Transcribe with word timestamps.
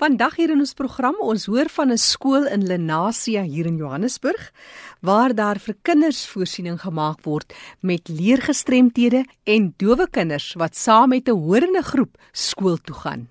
Vandag 0.00 0.38
hier 0.38 0.48
in 0.54 0.62
ons 0.64 0.70
program, 0.72 1.18
ons 1.20 1.42
hoor 1.52 1.68
van 1.68 1.90
'n 1.92 2.00
skool 2.00 2.46
in 2.48 2.62
Lenasia 2.64 3.42
hier 3.42 3.66
in 3.66 3.76
Johannesburg 3.76 4.52
waar 5.00 5.34
daar 5.34 5.58
vir 5.58 5.76
kinders 5.82 6.24
voorsiening 6.26 6.80
gemaak 6.80 7.20
word 7.24 7.52
met 7.80 8.08
leergestremthede 8.08 9.24
en 9.44 9.74
dowe 9.76 10.06
kinders 10.10 10.54
wat 10.56 10.76
saam 10.76 11.08
met 11.08 11.28
'n 11.28 11.36
horende 11.36 11.82
groep 11.82 12.16
skool 12.32 12.76
toe 12.76 12.94
gaan. 12.94 13.28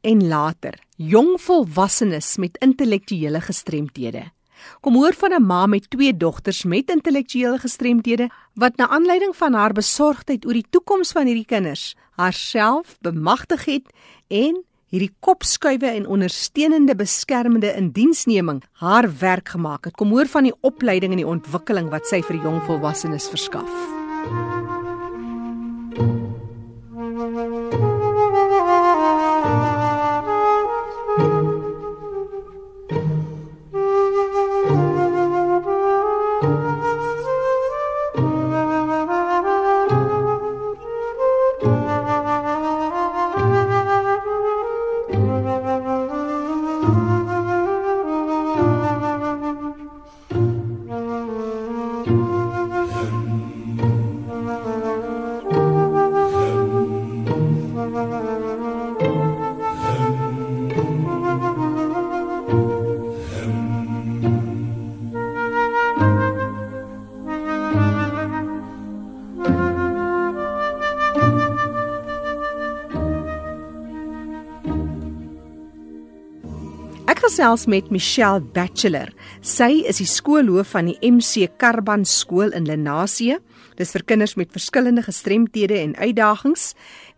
En 0.00 0.28
later, 0.28 0.74
jong 0.96 1.36
volwassenes 1.40 2.36
met 2.36 2.56
intellektuele 2.58 3.40
gestremthede. 3.40 4.32
Kom 4.80 4.94
hoor 4.94 5.12
van 5.12 5.32
'n 5.32 5.46
ma 5.46 5.66
met 5.66 5.90
twee 5.90 6.16
dogters 6.16 6.64
met 6.64 6.90
intellektuele 6.90 7.58
gestremthede 7.58 8.30
wat 8.54 8.76
na 8.76 8.88
aanleiding 8.88 9.36
van 9.36 9.52
haar 9.52 9.72
besorgdheid 9.72 10.46
oor 10.46 10.52
die 10.52 10.70
toekoms 10.70 11.12
van 11.12 11.26
hierdie 11.26 11.44
kinders 11.46 11.94
haarself 12.10 12.96
bemagtig 13.00 13.64
het 13.64 13.86
en 14.28 14.64
hierdie 14.90 15.12
kopskuive 15.22 15.86
en 15.86 16.08
ondersteunende 16.10 16.96
beskermende 16.98 17.70
indiensneming 17.78 18.62
haar 18.82 19.06
werk 19.20 19.54
gemaak 19.54 19.84
het. 19.84 19.94
Kom 19.94 20.10
hoor 20.10 20.26
van 20.26 20.48
die 20.50 20.56
opleiding 20.66 21.14
en 21.14 21.22
die 21.22 21.30
ontwikkeling 21.30 21.90
wat 21.94 22.10
sy 22.10 22.22
vir 22.26 22.42
jong 22.42 22.58
volwassenes 22.66 23.30
verskaf. 23.30 23.70
Gesels 77.30 77.68
met 77.70 77.92
Michelle 77.94 78.40
Bachelor. 78.42 79.12
Sy 79.46 79.84
is 79.86 80.00
die 80.00 80.08
skoolhoof 80.08 80.72
van 80.74 80.88
die 80.90 80.96
MC 81.06 81.46
Karban 81.62 82.02
skool 82.08 82.50
in 82.56 82.66
Lenasie. 82.66 83.36
Dis 83.78 83.94
vir 83.94 84.02
kinders 84.02 84.34
met 84.34 84.50
verskillende 84.50 85.04
gestremthede 85.06 85.78
en 85.78 85.94
uitdagings. 85.94 86.72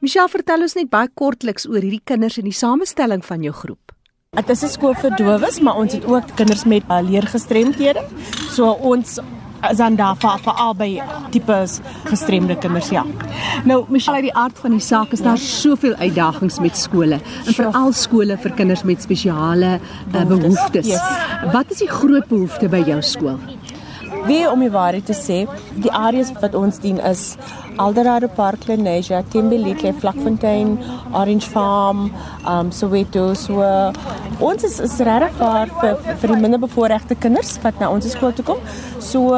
Michelle, 0.05 0.29
vertel 0.29 0.67
ons 0.67 0.77
net 0.77 0.91
baie 0.93 1.09
kortliks 1.17 1.65
oor 1.71 1.81
hierdie 1.81 2.03
kinders 2.05 2.37
en 2.37 2.51
die 2.51 2.57
samestelling 2.57 3.25
van 3.25 3.47
jou 3.47 3.55
groep. 3.57 3.97
Dit 4.37 4.51
is 4.51 4.65
'n 4.65 4.69
skool 4.69 4.95
vir 4.95 5.17
dowes, 5.17 5.61
maar 5.61 5.77
ons 5.77 5.93
het 5.93 6.05
ook 6.05 6.37
kinders 6.37 6.65
met 6.65 6.85
uh, 6.91 7.01
leergestremthede. 7.01 8.05
So 8.51 8.69
ons 8.69 9.19
is 9.71 9.79
dan 9.79 9.97
daar 9.97 10.17
vir 10.19 10.39
vir 10.45 10.61
albei 10.67 10.91
tipes 11.35 11.79
gestremde 12.09 12.57
kinders 12.57 12.91
ja. 12.91 13.05
Nou, 13.65 13.85
Michelle, 13.89 14.23
uit 14.23 14.29
die 14.31 14.35
aard 14.35 14.59
van 14.59 14.77
die 14.77 14.83
saak 14.83 15.13
is 15.13 15.23
daar 15.23 15.39
soveel 15.39 15.95
uitdagings 16.01 16.59
met 16.61 16.77
skole, 16.77 17.21
en 17.47 17.55
veral 17.55 17.93
skole 17.97 18.39
vir 18.43 18.57
kinders 18.59 18.83
met 18.89 19.03
spesiale 19.03 19.79
uh, 19.79 20.25
behoeftes. 20.25 20.87
Yes. 20.87 21.53
Wat 21.53 21.71
is 21.71 21.85
die 21.85 21.91
groot 21.91 22.27
behoefte 22.29 22.69
by 22.73 22.83
jou 22.87 23.01
skool? 23.03 23.39
Wie 24.27 24.45
om 24.51 24.61
die 24.63 24.71
waarheid 24.71 25.07
te 25.07 25.17
sê, 25.17 25.43
die 25.83 25.93
areas 25.93 26.31
wat 26.41 26.55
ons 26.55 26.79
dien 26.83 27.01
is 27.03 27.37
Alderade 27.83 28.29
Park, 28.29 28.67
Lenasia, 28.69 29.23
Timberlake, 29.33 29.93
Vlakfontein, 29.99 30.77
Orange 31.13 31.49
Farm, 31.51 32.11
um 32.47 32.71
Soweto. 32.71 33.33
So 33.35 33.65
ons 34.41 34.65
is 34.65 34.79
is 34.81 34.99
regtig 35.09 35.39
vir 35.81 36.17
vir 36.23 36.35
die 36.35 36.41
minderbevoorregte 36.45 37.19
kinders 37.19 37.57
wat 37.65 37.81
na 37.81 37.91
ons 37.91 38.11
skool 38.15 38.35
toe 38.37 38.47
kom. 38.53 38.63
So 39.01 39.35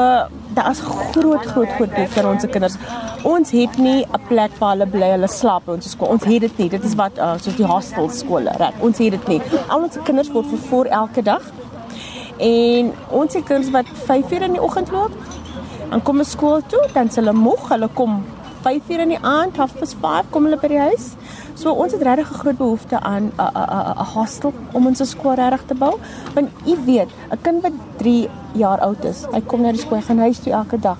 daar 0.54 0.70
is 0.70 0.80
groot 0.84 1.46
groot 1.46 1.72
groot 1.76 1.90
behoefte 1.94 2.22
aan 2.22 2.32
ons 2.34 2.46
kinders. 2.46 2.78
Ons 3.24 3.50
het 3.56 3.78
nie 3.78 4.04
'n 4.04 4.20
plek 4.28 4.52
waar 4.58 4.76
hulle 4.76 4.86
bly, 4.86 5.10
hulle 5.16 5.28
slaap 5.28 5.64
by 5.66 5.72
ons 5.72 5.90
skool. 5.90 6.08
Ons 6.08 6.24
het 6.24 6.40
dit 6.40 6.58
nie. 6.58 6.68
Dit 6.68 6.84
is 6.84 6.94
wat 6.94 7.18
uh, 7.18 7.34
soos 7.38 7.56
die 7.56 7.66
hostel 7.66 8.10
skole, 8.10 8.52
reg. 8.58 8.74
Ons 8.80 8.98
het 8.98 9.10
dit 9.10 9.28
nie. 9.28 9.40
Al 9.68 9.82
ons 9.82 9.96
kinders 10.04 10.30
word 10.30 10.46
vervoer 10.46 10.86
elke 10.86 11.22
dag. 11.22 11.42
En 12.38 12.92
ons 13.10 13.34
het 13.34 13.44
kinders 13.44 13.70
wat 13.70 13.86
5 14.04 14.32
uur 14.32 14.42
in 14.42 14.52
die 14.52 14.62
oggend 14.62 14.90
loop 14.90 15.12
Dan 15.90 16.02
kom 16.02 16.18
hulle 16.18 16.26
skool 16.26 16.62
toe, 16.66 16.80
dan 16.90 17.10
s' 17.10 17.20
hulle 17.20 17.32
moeg, 17.36 17.68
hulle 17.70 17.88
kom 17.94 18.24
5:00 18.64 19.02
in 19.04 19.12
die 19.12 19.20
aand, 19.20 19.56
half 19.60 19.76
past 19.78 19.94
5 20.02 20.30
kom 20.34 20.48
hulle 20.48 20.58
by 20.58 20.70
die 20.72 20.80
huis. 20.80 21.12
So 21.54 21.70
ons 21.70 21.92
het 21.92 22.02
regtig 22.02 22.32
'n 22.32 22.40
groot 22.40 22.58
behoefte 22.58 23.00
aan 23.00 23.30
'n 23.30 23.32
'n 23.38 23.94
'n 24.02 24.06
hostel 24.14 24.52
om 24.72 24.86
ons 24.86 25.08
skool 25.10 25.34
regtig 25.34 25.62
te 25.66 25.74
bou. 25.74 25.94
Want 26.34 26.48
u 26.66 26.74
weet, 26.84 27.08
'n 27.30 27.38
kind 27.42 27.62
wat 27.62 27.72
3 27.96 28.28
jaar 28.52 28.80
oud 28.80 29.04
is, 29.04 29.26
hy 29.32 29.40
kom 29.40 29.62
na 29.62 29.70
die 29.72 29.80
skool, 29.80 30.00
gaan 30.00 30.18
huis 30.18 30.38
toe 30.38 30.52
elke 30.52 30.78
dag. 30.78 30.98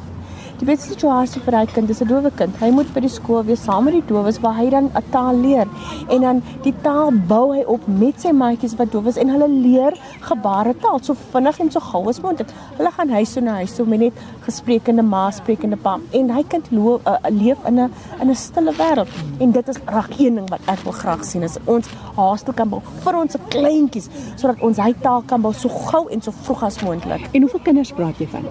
Die 0.65 0.71
beste 0.71 0.95
situasie 0.95 1.43
vir 1.45 1.59
hy 1.59 1.67
kind 1.69 1.91
is 1.93 2.01
'n 2.01 2.09
dowe 2.09 2.31
kind. 2.39 2.55
Hy 2.57 2.71
moet 2.73 2.89
by 2.95 3.01
die 3.05 3.11
skool 3.13 3.43
wees 3.45 3.61
saam 3.69 3.85
met 3.85 3.93
die 3.93 4.07
dowes 4.09 4.39
waar 4.41 4.55
hy 4.57 4.71
dan 4.71 4.89
'n 4.97 5.03
taal 5.13 5.37
leer 5.37 5.69
en 6.09 6.21
dan 6.23 6.43
die 6.63 6.73
taal 6.81 7.11
bou 7.13 7.53
hy 7.53 7.65
op 7.69 7.87
met 7.87 8.19
sy 8.19 8.33
maatjies 8.33 8.77
wat 8.79 8.91
dowes 8.91 9.19
en 9.19 9.29
hulle 9.29 9.49
leer 9.49 9.93
gebaretaal 10.21 11.03
so 11.03 11.15
vinnig 11.33 11.61
en 11.61 11.71
so 11.71 11.81
gou 11.81 12.09
as 12.09 12.21
moontlik. 12.21 12.49
Hulle 12.79 12.91
gaan 12.91 13.11
huis 13.11 13.33
toe 13.35 13.43
na 13.43 13.55
huis 13.61 13.75
toe 13.77 13.85
met 13.87 13.99
net 13.99 14.13
gesprekende 14.47 15.03
ma, 15.03 15.31
sprekende 15.31 15.77
pa 15.77 15.99
en 16.13 16.31
hy 16.31 16.43
kind 16.49 16.67
lo, 16.71 17.01
uh, 17.07 17.17
leef 17.29 17.59
in 17.67 17.81
'n 17.81 17.93
in 18.21 18.31
'n 18.31 18.35
stille 18.35 18.73
wêreld 18.73 19.09
en 19.41 19.51
dit 19.51 19.69
is 19.69 19.77
reg 19.87 20.09
een 20.19 20.35
ding 20.35 20.49
wat 20.49 20.61
ek 20.67 20.79
wil 20.85 20.93
graag 20.93 21.25
sien 21.25 21.43
is 21.43 21.59
ons 21.67 21.89
haastel 22.17 22.55
kan 22.55 22.69
bou 22.69 22.81
vir 23.05 23.15
ons 23.17 23.37
kleintjies 23.49 24.09
sodat 24.37 24.63
ons 24.63 24.79
hy 24.79 24.95
taal 25.03 25.23
kan 25.27 25.43
bou 25.43 25.53
so 25.53 25.69
gou 25.69 26.09
en 26.09 26.23
so 26.23 26.31
vroeg 26.31 26.63
as 26.63 26.81
moontlik. 26.81 27.29
En 27.33 27.41
hoeveel 27.43 27.61
kinders 27.61 27.93
praat 27.93 28.19
jy 28.19 28.27
van? 28.27 28.45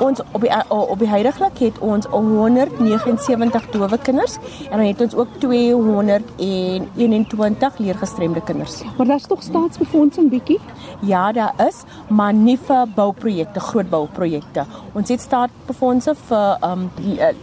Ons 0.00 0.20
op 0.32 0.40
die 0.40 0.50
op 0.68 0.98
die 0.98 1.08
huidige 1.08 1.55
het 1.58 1.78
ons 1.78 2.06
179 2.10 3.70
dowe 3.70 3.98
kinders 3.98 4.36
en 4.70 4.78
dan 4.78 4.86
het 4.86 5.00
ons 5.00 5.14
ook 5.14 5.28
221 5.38 7.78
leergestremde 7.78 8.42
kinders. 8.42 8.82
Maar 8.96 9.06
daar's 9.06 9.26
tog 9.26 9.42
staatsbefondsing 9.42 10.30
bietjie? 10.30 10.60
Ja, 11.00 11.32
daar 11.32 11.54
is, 11.68 11.82
maar 12.08 12.34
nie 12.34 12.58
vir 12.66 12.86
bouprojekte, 12.94 13.60
groot 13.60 13.90
bouprojekte. 13.90 14.64
Ons 14.96 15.10
het 15.12 15.20
staatsbefondse 15.20 16.14
vir 16.28 16.64
um 16.64 16.86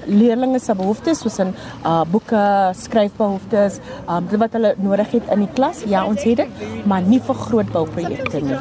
leerders 0.05 0.65
se 0.65 0.75
behoeftes 0.75 1.21
soos 1.23 1.37
in 1.43 1.53
uh 1.85 2.01
boeke, 2.11 2.41
skryfbehoeftes, 2.79 3.77
um 4.09 4.27
wat 4.41 4.55
hulle 4.57 4.73
nodig 4.81 5.11
het 5.11 5.29
in 5.31 5.39
die 5.45 5.51
klas. 5.53 5.83
Ja, 5.89 6.05
ons 6.09 6.23
het 6.25 6.41
dit, 6.41 6.49
maar 6.89 7.01
nie 7.05 7.19
vir 7.21 7.35
groot 7.35 7.69
bouprojekte 7.71 8.41
nie. 8.41 8.57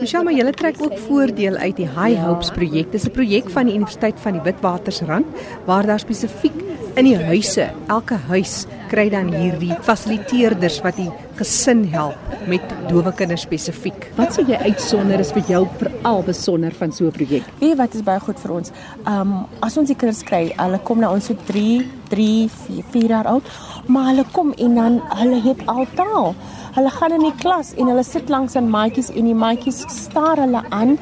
Michelle, 0.00 0.24
maar 0.24 0.34
julle 0.34 0.52
trek 0.52 0.82
ook 0.82 0.98
voordeel 1.06 1.56
uit 1.62 1.76
die 1.76 1.86
High 1.86 2.26
Hopes 2.26 2.50
projek. 2.50 2.90
Dis 2.92 3.06
'n 3.06 3.14
projek 3.14 3.50
van 3.50 3.66
die 3.66 3.74
Universiteit 3.74 4.20
van 4.20 4.32
die 4.32 4.42
Witwater 4.42 4.81
Watersrand 4.82 5.26
waar 5.64 5.86
daar 5.86 6.00
spesifiek 6.02 6.54
in 6.98 7.06
die 7.06 7.16
huise, 7.16 7.70
elke 7.88 8.18
huis 8.28 8.66
kry 8.90 9.06
dan 9.08 9.30
hierdie 9.32 9.72
fasiliteerders 9.86 10.80
wat 10.84 10.98
die 10.98 11.08
gesin 11.38 11.86
help 11.94 12.18
met 12.50 12.74
dowe 12.90 13.12
kinders 13.16 13.46
spesifiek. 13.46 14.10
Wat 14.18 14.34
sou 14.34 14.44
jy 14.44 14.58
uitsonder 14.66 15.22
is 15.22 15.30
vir 15.32 15.46
jou 15.48 15.62
veral 15.80 16.20
besonder 16.26 16.74
van 16.76 16.92
so 16.92 17.06
'n 17.06 17.12
projek? 17.12 17.44
Weet 17.60 17.70
jy 17.70 17.76
wat 17.76 17.94
is 17.94 18.02
baie 18.02 18.20
goed 18.20 18.38
vir 18.38 18.52
ons? 18.52 18.72
Um 19.06 19.46
as 19.62 19.78
ons 19.78 19.88
die 19.88 19.96
kinders 19.96 20.22
kry, 20.22 20.52
hulle 20.56 20.78
kom 20.84 21.00
na 21.00 21.12
ons 21.12 21.26
so 21.26 21.34
3, 21.46 21.86
3, 22.10 22.50
4, 22.66 22.84
4 22.92 23.08
jaar 23.08 23.26
oud, 23.26 23.42
maar 23.86 24.10
hulle 24.10 24.24
kom 24.32 24.52
en 24.58 24.74
dan 24.74 25.02
hulle 25.16 25.40
het 25.40 25.66
al 25.66 25.86
taal. 25.94 26.34
Hulle 26.72 26.90
gaan 26.90 27.12
in 27.12 27.26
die 27.26 27.34
klas 27.40 27.74
en 27.76 27.90
hulle 27.90 28.04
sit 28.04 28.30
langs 28.32 28.56
aan 28.56 28.70
maatjies 28.72 29.10
en 29.12 29.26
die 29.28 29.36
maatjies 29.36 29.82
staar 29.92 30.40
hulle 30.40 30.62
aan 30.70 30.96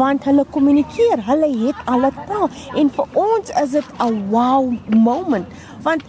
want 0.00 0.24
hulle 0.24 0.46
kommunikeer. 0.54 1.20
Hulle 1.26 1.50
het 1.66 1.82
al 1.84 2.06
'n 2.08 2.24
taal 2.30 2.48
en 2.76 2.90
vir 2.96 3.06
ons 3.26 3.52
is 3.62 3.70
dit 3.76 3.88
'n 3.98 4.30
wow 4.30 4.72
moment 4.88 5.46
want 5.82 6.02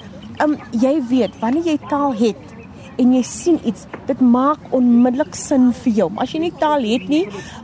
um, 0.44 0.58
jy 0.72 1.02
weet 1.10 1.40
wanneer 1.40 1.64
jy 1.64 1.78
taal 1.90 2.14
het 2.14 2.52
en 3.02 3.14
jy 3.16 3.22
sien 3.26 3.60
iets, 3.66 3.86
dit 4.08 4.20
maak 4.22 4.60
onmiddellik 4.76 5.36
sin 5.36 5.72
vir 5.74 5.94
jou. 5.94 6.10
As 6.22 6.34
jy 6.34 6.40
nie 6.40 6.54
taal 6.62 6.84
het 6.86 7.08
nie, 7.10 7.24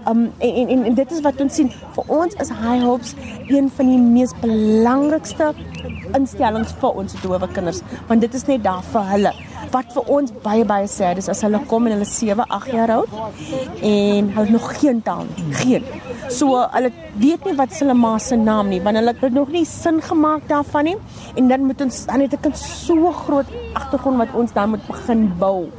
um, 0.10 0.28
en, 0.40 0.54
en 0.62 0.70
en 0.76 0.86
en 0.92 0.96
dit 0.96 1.12
is 1.12 1.22
wat 1.26 1.42
ons 1.44 1.60
sien. 1.60 1.70
Vir 1.98 2.14
ons 2.22 2.38
is 2.44 2.50
High 2.50 2.84
Hopes 2.84 3.16
een 3.48 3.70
van 3.78 3.92
die 3.92 4.00
mees 4.00 4.34
belangrikste 4.42 5.54
instellings 6.18 6.74
vir 6.82 7.04
ons 7.04 7.14
dowe 7.22 7.48
kinders, 7.54 7.84
want 8.08 8.22
dit 8.22 8.34
is 8.34 8.48
net 8.48 8.64
daar 8.64 8.84
vir 8.94 9.14
hulle 9.14 9.34
wat 9.72 9.94
vir 9.96 10.12
ons 10.18 10.34
baie 10.44 10.66
baie 10.66 10.88
sê 10.92 11.14
is 11.18 11.30
as 11.30 11.42
hulle 11.46 11.60
kom 11.72 11.88
en 11.88 11.96
hulle 11.96 12.06
7, 12.06 12.46
8 12.60 12.74
jaar 12.74 12.94
oud 12.98 13.10
en 13.82 14.30
hulle 14.38 14.52
nog 14.52 14.68
geen 14.80 15.02
taal 15.02 15.26
nie, 15.36 15.54
geen. 15.62 15.88
So 16.30 16.62
hulle 16.74 16.92
weet 17.18 17.46
nie 17.48 17.56
wat 17.58 17.76
hulle 17.80 17.96
ma 17.98 18.18
se 18.20 18.36
naam 18.36 18.72
nie, 18.74 18.82
want 18.84 19.00
hulle 19.00 19.16
het 19.22 19.34
nog 19.34 19.52
nie 19.56 19.66
sin 19.66 20.02
gemaak 20.02 20.48
daarvan 20.52 20.92
nie. 20.92 20.96
En 21.36 21.48
dan 21.48 21.66
moet 21.66 21.82
ons 21.82 22.06
dan 22.06 22.22
het 22.22 22.34
'n 22.46 22.54
so 22.54 23.12
groot 23.12 23.50
agtergrond 23.74 24.18
wat 24.18 24.34
ons 24.34 24.54
dan 24.54 24.70
moet 24.70 24.88
begin 24.88 25.32
bou. 25.40 25.70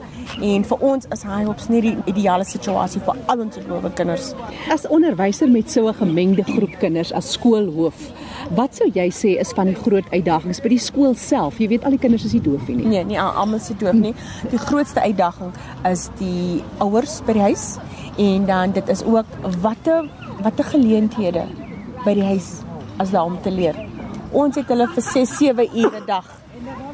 En 0.43 0.65
vir 0.65 0.79
ons 0.81 1.07
is 1.15 1.23
HiHops 1.23 1.69
nie 1.69 1.81
die 1.81 1.97
ideale 2.07 2.45
situasie 2.45 3.01
vir 3.01 3.17
al 3.27 3.41
ons 3.41 3.57
dowe 3.57 3.91
kinders. 3.91 4.35
As 4.71 4.87
onderwyser 4.87 5.49
met 5.49 5.71
so 5.71 5.89
'n 5.89 5.95
gemengde 5.95 6.45
groep 6.45 6.79
kinders 6.79 7.13
as 7.13 7.33
skoolhoof, 7.33 8.13
wat 8.57 8.77
sou 8.79 8.89
jy 8.95 9.09
sê 9.13 9.35
is 9.41 9.53
van 9.57 9.69
die 9.71 9.77
groot 9.77 10.07
uitdagings 10.13 10.63
by 10.65 10.71
die 10.73 10.81
skool 10.81 11.15
self? 11.19 11.59
Jy 11.61 11.69
weet 11.75 11.85
al 11.85 11.97
die 11.97 12.01
kinders 12.01 12.25
is 12.29 12.35
nie 12.37 12.45
doof 12.45 12.69
nie. 12.69 12.87
Nee, 12.89 13.05
nie 13.05 13.19
almal 13.21 13.61
se 13.61 13.77
doof 13.79 13.99
nie. 13.99 14.15
Die 14.53 14.61
grootste 14.63 15.05
uitdaging 15.05 15.53
is 15.91 16.09
die 16.21 16.63
ouers 16.85 17.21
by 17.27 17.37
die 17.37 17.47
huis 17.51 17.67
en 18.19 18.47
dan 18.49 18.73
dit 18.77 18.89
is 18.89 19.05
ook 19.05 19.37
watter 19.63 20.09
watter 20.43 20.65
geleenthede 20.71 21.45
by 22.05 22.15
die 22.15 22.25
huis 22.25 22.61
as 23.03 23.13
daar 23.15 23.27
om 23.27 23.39
te 23.43 23.51
leer. 23.51 23.77
Ons 24.33 24.59
het 24.61 24.69
hulle 24.71 24.87
vir 24.95 25.03
6, 25.03 25.37
7 25.39 25.69
ure 25.75 26.01
'n 26.01 26.07
dag 26.07 26.27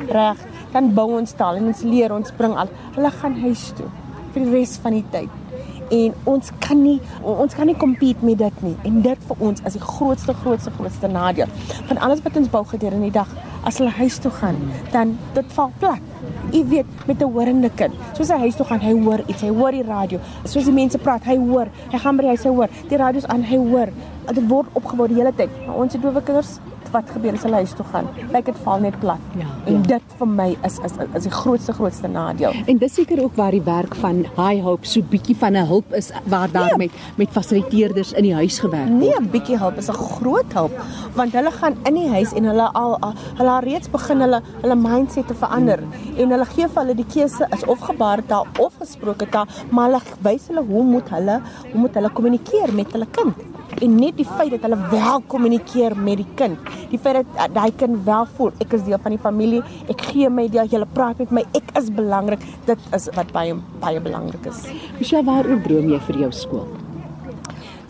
reg 0.09 0.39
dan 0.73 0.91
bou 0.95 1.07
ons 1.19 1.33
taal 1.39 1.61
en 1.61 1.71
ons 1.71 1.83
leer 1.87 2.12
ons 2.12 2.35
bring 2.39 2.57
al 2.59 2.71
hulle 2.97 3.11
gaan 3.21 3.37
huis 3.45 3.73
toe 3.79 3.89
vir 4.35 4.45
die 4.45 4.53
res 4.57 4.77
van 4.83 4.99
die 4.99 5.05
tyd 5.15 5.44
en 5.91 6.15
ons 6.25 6.53
kan 6.59 6.83
nie 6.83 7.01
ons 7.23 7.55
kan 7.55 7.67
nie 7.67 7.77
compete 7.77 8.25
met 8.25 8.39
dit 8.39 8.63
nie 8.63 8.77
en 8.85 9.03
dit 9.03 9.27
vir 9.29 9.37
ons 9.49 9.61
is 9.65 9.73
die 9.73 9.85
grootste 9.85 10.35
grootste 10.45 10.71
grootste 10.79 11.09
nadeel 11.09 11.51
van 11.91 11.99
alles 11.99 12.23
wat 12.23 12.37
ons 12.37 12.51
bou 12.51 12.65
gedurende 12.65 13.11
die 13.11 13.19
dag 13.19 13.29
as 13.65 13.79
hulle 13.79 13.91
huis 13.91 14.19
toe 14.19 14.31
gaan 14.31 14.57
dan 14.93 15.19
dit 15.35 15.53
val 15.53 15.73
plat 15.79 16.15
Jy 16.55 16.63
weet 16.71 16.87
met 17.07 17.23
'n 17.23 17.33
horende 17.33 17.71
kind. 17.75 17.95
Soos 18.13 18.29
hy 18.29 18.39
huis 18.39 18.57
toe 18.57 18.67
gaan, 18.67 18.81
hy 18.81 18.93
hoor 19.05 19.21
iets, 19.27 19.41
hy 19.43 19.49
hoor 19.49 19.71
die 19.71 19.83
radio. 19.83 20.19
Soos 20.45 20.65
die 20.65 20.73
mense 20.73 20.99
praat, 20.99 21.25
hy 21.25 21.37
hoor. 21.37 21.69
Hy 21.91 21.99
gaan 21.99 22.17
by 22.17 22.23
die 22.23 22.29
huis, 22.29 22.45
hy 22.45 22.51
hoor. 22.51 22.69
Die 22.89 22.97
radio's 22.97 23.27
aan, 23.27 23.43
hy 23.43 23.57
hoor. 23.57 23.89
Dit 24.33 24.49
word 24.49 24.67
opgebou 24.73 25.09
die 25.09 25.17
hele 25.17 25.33
tyd. 25.35 25.51
Maar 25.67 25.77
ons 25.77 25.93
se 25.93 25.99
dowe 25.99 26.23
kinders 26.23 26.59
wat 26.94 27.11
gebeur 27.17 27.37
as 27.38 27.44
hulle 27.46 27.62
huis 27.62 27.75
toe 27.79 27.87
gaan. 27.93 28.08
Kyk 28.32 28.50
dit 28.52 28.62
val 28.64 28.85
net 28.85 28.99
plat. 29.02 29.23
Ja, 29.38 29.49
en 29.67 29.81
ja. 29.81 29.82
dit 29.94 30.17
vir 30.19 30.31
my 30.31 30.49
is 30.69 30.79
is 30.87 30.96
is 31.05 31.29
die 31.29 31.35
grootste 31.35 31.75
grootste 31.76 32.08
nadeel. 32.08 32.55
En 32.70 32.79
dis 32.79 32.94
seker 33.00 33.23
ook 33.23 33.37
waar 33.41 33.55
die 33.56 33.62
werk 33.67 33.94
van 34.02 34.25
High 34.38 34.62
Hope 34.64 34.87
so 34.87 35.02
bietjie 35.14 35.37
van 35.37 35.56
'n 35.58 35.67
hulp 35.67 35.93
is 35.94 36.11
waar 36.25 36.50
daar 36.52 36.76
nee. 36.76 36.88
met 36.88 37.02
met 37.17 37.31
fasiliteerders 37.31 38.12
in 38.12 38.23
die 38.23 38.35
huis 38.35 38.58
gewerk 38.58 38.88
word. 38.88 39.00
Nee, 39.00 39.14
'n 39.19 39.31
bietjie 39.31 39.58
hulp 39.58 39.76
is 39.79 39.88
'n 39.88 39.93
groot 39.93 40.52
hulp 40.52 40.73
want 41.14 41.32
hulle 41.32 41.50
gaan 41.50 41.76
in 41.85 41.94
die 41.94 42.08
huis 42.08 42.32
en 42.32 42.44
hulle 42.44 42.69
al, 42.73 42.99
al 43.00 43.14
hulle 43.38 43.50
al 43.50 43.61
reeds 43.61 43.90
begin 43.90 44.20
hulle 44.20 44.43
hulle 44.62 44.75
mindset 44.75 45.26
te 45.26 45.35
verander 45.35 45.79
hmm. 45.79 46.17
en 46.17 46.31
hulle 46.31 46.44
gee 46.44 46.69
vir 46.69 46.82
hulle 46.82 46.94
die 46.94 47.11
keuse 47.14 47.47
is 47.56 47.64
of 47.64 47.81
gebaretaal 47.81 48.47
of 48.58 48.73
gesproke 48.79 49.29
taal, 49.29 49.47
maar 49.70 49.90
hulle 49.90 50.00
wys 50.20 50.49
hulle 50.49 50.64
hoe 50.70 50.82
moet 50.82 51.08
hulle 51.08 51.40
hoe 51.73 51.81
moet 51.81 51.94
hulle 51.94 52.11
kommunikeer 52.11 52.75
met 52.75 52.93
hulle 52.93 53.06
kind 53.11 53.54
en 53.81 53.96
net 53.96 54.16
die 54.16 54.28
feit 54.28 54.50
dat 54.55 54.64
hulle 54.66 54.78
wel 54.90 55.22
kommunikeer 55.26 55.96
met 55.96 56.20
die 56.22 56.28
kind 56.38 56.72
die 56.90 56.99
feit 56.99 57.22
dat 57.22 57.55
daai 57.55 57.72
kind 57.81 58.05
wel 58.06 58.28
voel 58.37 58.52
ek 58.62 58.76
is 58.78 58.84
deel 58.87 59.00
van 59.02 59.16
die 59.16 59.22
familie 59.22 59.62
ek 59.90 60.06
gee 60.11 60.31
my 60.31 60.46
deel 60.49 60.69
jy 60.70 60.82
praat 60.94 61.20
met 61.22 61.34
my 61.40 61.44
ek 61.58 61.75
is 61.81 61.90
belangrik 61.94 62.44
dit 62.69 62.88
is 62.96 63.08
wat 63.16 63.32
baie 63.34 63.55
baie 63.82 64.00
belangrik 64.00 64.46
is. 64.50 64.64
Michelle 64.99 65.26
waaroor 65.28 65.61
droom 65.64 65.90
jy 65.93 66.00
vir 66.08 66.20
jou 66.25 66.31
skool? 66.32 66.66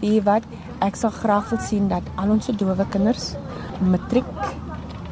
Wie 0.00 0.20
wat 0.26 0.46
ek 0.84 0.98
sal 1.00 1.14
graag 1.14 1.52
wil 1.52 1.62
sien 1.64 1.88
dat 1.92 2.08
al 2.20 2.34
ons 2.34 2.50
dowe 2.62 2.88
kinders 2.90 3.32
matriek 3.80 4.34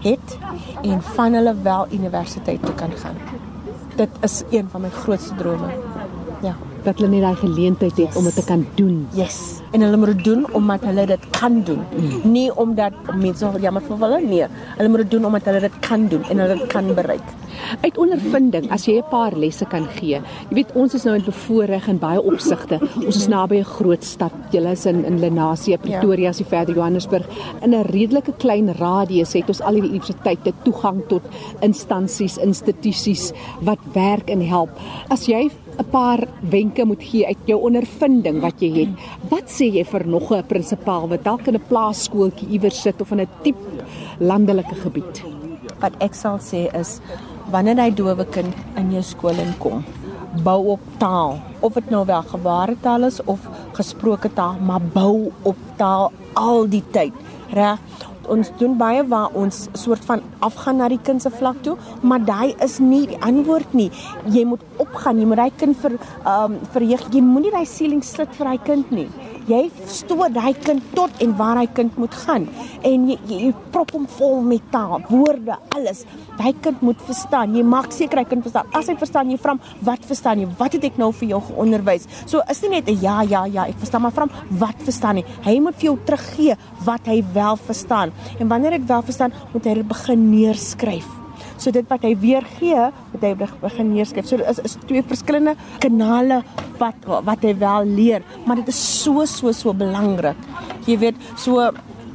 het 0.03 0.37
en 0.83 1.03
van 1.15 1.39
hulle 1.39 1.55
wel 1.63 1.87
universiteit 1.95 2.63
toe 2.67 2.75
kan 2.75 2.93
gaan. 3.05 3.19
Dit 3.97 4.21
is 4.27 4.43
een 4.51 4.69
van 4.73 4.87
my 4.87 4.91
grootste 5.03 5.39
drome. 5.39 5.71
Ja 6.43 6.57
dat 6.85 6.99
hulle 6.99 7.11
net 7.13 7.23
daai 7.23 7.37
geleentheid 7.37 7.97
het 7.97 8.09
yes. 8.09 8.17
om 8.17 8.25
dit 8.25 8.35
te 8.35 8.45
kan 8.45 8.67
doen. 8.75 9.07
Yes. 9.15 9.61
En 9.73 9.81
hulle 9.81 9.97
moet 9.97 10.15
dit 10.15 10.25
doen 10.25 10.47
omdat 10.53 10.85
hulle 10.89 11.07
dit 11.07 11.31
kan 11.31 11.63
doen. 11.63 11.85
Mm. 11.97 12.33
Nie 12.33 12.49
omdat 12.57 12.93
mense 13.15 13.53
jammer 13.61 13.83
vir 13.83 14.03
hulle 14.05 14.21
nee. 14.25 14.51
Hulle 14.77 14.89
moet 14.89 15.05
dit 15.05 15.11
doen 15.17 15.31
omdat 15.31 15.49
hulle 15.51 15.61
dit 15.61 15.79
kan 15.81 16.09
doen 16.09 16.25
en 16.29 16.45
hulle 16.45 16.59
dit 16.59 16.67
kan 16.73 16.95
bereik. 16.95 17.33
Uit 17.81 17.99
ondervinding, 17.99 18.69
as 18.75 18.87
jy 18.89 18.99
'n 18.99 19.09
paar 19.11 19.37
lesse 19.37 19.65
kan 19.65 19.87
gee. 19.97 20.21
Jy 20.51 20.55
weet 20.55 20.73
ons 20.75 20.95
is 20.95 21.05
nou 21.05 21.15
in 21.17 21.25
bevoorreg 21.25 21.89
in 21.89 21.99
baie 21.99 22.21
opsigte. 22.23 22.81
Ons 23.07 23.17
is 23.17 23.29
naby 23.29 23.57
'n 23.59 23.65
groot 23.65 24.05
stad. 24.05 24.33
Julle 24.51 24.71
is 24.73 24.87
in 24.87 25.05
in 25.05 25.21
Lenasia, 25.21 25.77
Pretoria, 25.77 26.29
as 26.29 26.39
jy 26.39 26.45
verder 26.45 26.75
Johannesburg. 26.75 27.27
In 27.63 27.75
'n 27.75 27.83
redelike 27.83 28.33
klein 28.39 28.75
radius 28.75 29.33
het 29.33 29.49
ons 29.49 29.61
al 29.61 29.75
die 29.75 29.83
universiteite 29.83 30.53
toegang 30.63 31.03
tot 31.09 31.23
instansies, 31.61 32.39
institusies 32.39 33.33
wat 33.61 33.79
werk 33.93 34.31
en 34.31 34.41
help. 34.41 34.71
As 35.09 35.27
jy 35.27 35.51
'n 35.83 35.91
paar 35.91 36.21
wenke 36.51 36.85
moet 36.87 37.03
gee 37.03 37.27
uit 37.27 37.43
jou 37.51 37.59
ondervinding 37.69 38.41
wat 38.41 38.61
jy 38.63 38.71
het. 38.79 38.93
Wat 39.31 39.51
sê 39.51 39.67
jy 39.73 39.85
vir 39.85 40.07
nog 40.07 40.31
'n 40.31 40.47
prinsipaal 40.47 41.09
wat 41.09 41.25
dalk 41.25 41.47
in 41.47 41.55
'n 41.55 41.69
plaaskooltjie 41.69 42.49
iewers 42.49 42.83
sit 42.83 43.01
of 43.01 43.11
in 43.13 43.21
'n 43.21 43.29
diep 43.43 43.57
landelike 44.19 44.75
gebied? 44.75 45.23
Wat 45.81 45.93
ek 46.01 46.15
sal 46.15 46.39
sê 46.39 46.71
is 46.81 47.01
wanneer 47.51 47.77
jy 47.77 47.91
dowe 47.91 48.25
kind 48.25 48.55
in 48.77 48.93
jou 48.93 49.03
skool 49.03 49.39
inkom, 49.39 49.85
bou 50.45 50.67
op 50.67 50.81
taal. 50.99 51.39
Of 51.61 51.75
dit 51.75 51.91
nou 51.91 52.07
wel 52.07 52.23
gebare 52.23 52.77
taal 52.81 53.05
is 53.05 53.21
of 53.25 53.49
gesproke 53.73 54.33
taal, 54.33 54.57
maar 54.61 54.81
bou 54.81 55.33
op 55.43 55.57
taal 55.77 56.13
al 56.35 56.69
die 56.69 56.85
tyd. 56.91 57.13
Reg? 57.53 57.79
Ons 58.31 58.53
doen 58.59 58.77
baie 58.79 59.03
waar 59.09 59.35
ons 59.39 59.69
soort 59.79 60.05
van 60.05 60.23
afgaan 60.41 60.77
na 60.83 60.89
die 60.89 61.01
kind 61.03 61.23
se 61.23 61.31
vlak 61.31 61.63
toe, 61.63 61.77
maar 62.03 62.25
daai 62.25 62.55
is 62.65 62.79
nie 62.79 63.07
die 63.07 63.21
antwoord 63.21 63.75
nie. 63.75 63.91
Jy 64.31 64.45
moet 64.45 64.63
opgaan, 64.83 65.19
jy 65.19 65.27
moet 65.27 65.43
daai 65.45 65.53
kind 65.57 65.77
vir 65.83 65.99
ehm 65.99 66.57
um, 66.57 66.59
verheug. 66.73 67.09
Jy 67.13 67.23
moenie 67.27 67.55
daai 67.55 67.67
ceiling 67.67 68.03
sit 68.05 68.31
vir 68.39 68.53
daai 68.53 68.59
kind 68.67 68.91
nie 68.93 69.09
jy 69.49 69.71
stoot 69.87 70.33
daai 70.35 70.55
kind 70.65 70.83
tot 70.97 71.23
en 71.25 71.37
waar 71.37 71.61
hy 71.61 71.67
kind 71.67 71.97
moet 72.01 72.15
gaan 72.25 72.49
en 72.83 73.07
jy, 73.09 73.17
jy, 73.29 73.39
jy 73.47 73.53
prop 73.73 73.93
hom 73.95 74.07
vol 74.19 74.43
met 74.47 74.65
taal, 74.73 75.01
woorde, 75.09 75.57
alles. 75.77 76.05
Daai 76.39 76.53
kind 76.65 76.83
moet 76.85 77.01
verstaan. 77.07 77.55
Jy 77.57 77.65
maak 77.67 77.93
seker 77.95 78.23
hy 78.23 78.27
kind 78.29 78.45
verstaan. 78.45 78.69
As 78.77 78.91
hy 78.91 78.97
verstaan, 79.01 79.31
jy 79.31 79.39
vra 79.39 79.55
hom, 79.55 79.61
"Wat 79.81 80.05
verstaan 80.05 80.41
jy? 80.41 80.49
Wat 80.59 80.73
het 80.73 80.85
ek 80.85 80.99
nou 80.99 81.13
vir 81.13 81.29
jou 81.29 81.41
geonderwys?" 81.41 82.07
So 82.27 82.43
is 82.51 82.63
nie 82.63 82.71
net 82.71 82.89
'n 82.89 83.01
ja, 83.01 83.23
ja, 83.23 83.45
ja, 83.45 83.67
ek 83.67 83.79
verstaan, 83.79 84.03
maar 84.03 84.13
vra 84.13 84.27
hom, 84.27 84.59
"Wat 84.59 84.77
verstaan 84.77 85.17
jy?" 85.17 85.25
Hy 85.45 85.61
moet 85.61 85.75
vir 85.75 85.85
jou 85.85 85.99
teruggee 86.05 86.57
wat 86.85 87.07
hy 87.07 87.25
wel 87.33 87.57
verstaan. 87.57 88.13
En 88.39 88.49
wanneer 88.49 88.73
hy 88.73 88.87
wel 88.87 89.03
verstaan, 89.03 89.33
moet 89.53 89.65
hy 89.65 89.75
dit 89.75 89.89
begin 89.89 90.31
neerskryf. 90.31 91.22
So 91.63 91.71
dit 91.71 91.87
wat 91.91 92.03
hy 92.03 92.17
weer 92.19 92.43
gee, 92.59 92.89
moet 93.13 93.23
hy 93.23 93.33
begin 93.39 93.93
neerskryf. 93.93 94.27
So 94.27 94.41
dit 94.41 94.49
is 94.51 94.59
is 94.67 94.77
twee 94.89 95.05
verskillende 95.07 95.55
kanale 95.83 96.43
wat 96.81 97.07
wat 97.07 97.47
hy 97.47 97.55
wel 97.59 97.87
leer, 97.87 98.27
maar 98.47 98.59
dit 98.59 98.73
is 98.73 98.83
so 99.03 99.27
so 99.31 99.53
so 99.55 99.75
belangrik. 99.75 100.39
Jy 100.89 100.99
weet, 100.99 101.27
so 101.39 101.71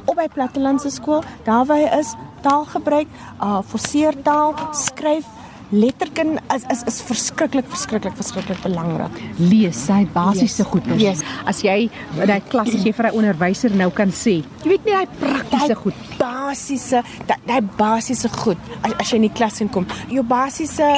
op 0.08 0.16
by 0.16 0.28
plattelandse 0.32 0.90
skool, 0.92 1.24
daar 1.44 1.64
waar 1.68 1.80
hy 1.80 2.00
is, 2.00 2.14
taalgebruik, 2.44 3.08
uh 3.40 3.60
forceer 3.64 4.16
taal, 4.24 4.54
skryf 4.76 5.26
Letterkin 5.70 6.38
is 6.54 6.64
is 6.72 6.82
is 6.88 7.00
verskriklik 7.04 7.66
verskriklik 7.68 8.14
verskriklik 8.16 8.62
belangrik. 8.64 9.22
Lees 9.38 9.76
sy 9.86 10.06
basiese 10.14 10.62
yes. 10.62 10.70
goed. 10.70 10.86
Yes. 10.96 11.24
As 11.44 11.62
jy 11.62 11.90
in 12.16 12.26
daai 12.26 12.40
klas 12.48 12.72
as 12.72 12.84
jy 12.84 12.92
vir 12.92 13.10
'n 13.10 13.18
onderwyser 13.20 13.74
nou 13.76 13.90
kan 13.90 14.08
sê, 14.08 14.40
jy 14.64 14.68
weet 14.68 14.84
nie 14.84 14.94
daai 14.96 15.06
praktiese 15.20 15.76
goed 15.76 15.94
basiese 16.18 17.02
daai 17.28 17.60
basiese 17.78 18.28
goed 18.40 18.58
as, 18.82 18.92
as 18.98 19.10
jy 19.10 19.20
in 19.20 19.26
die 19.28 19.34
klas 19.40 19.60
inkom 19.64 19.86
jou 20.12 20.24
basiese 20.26 20.88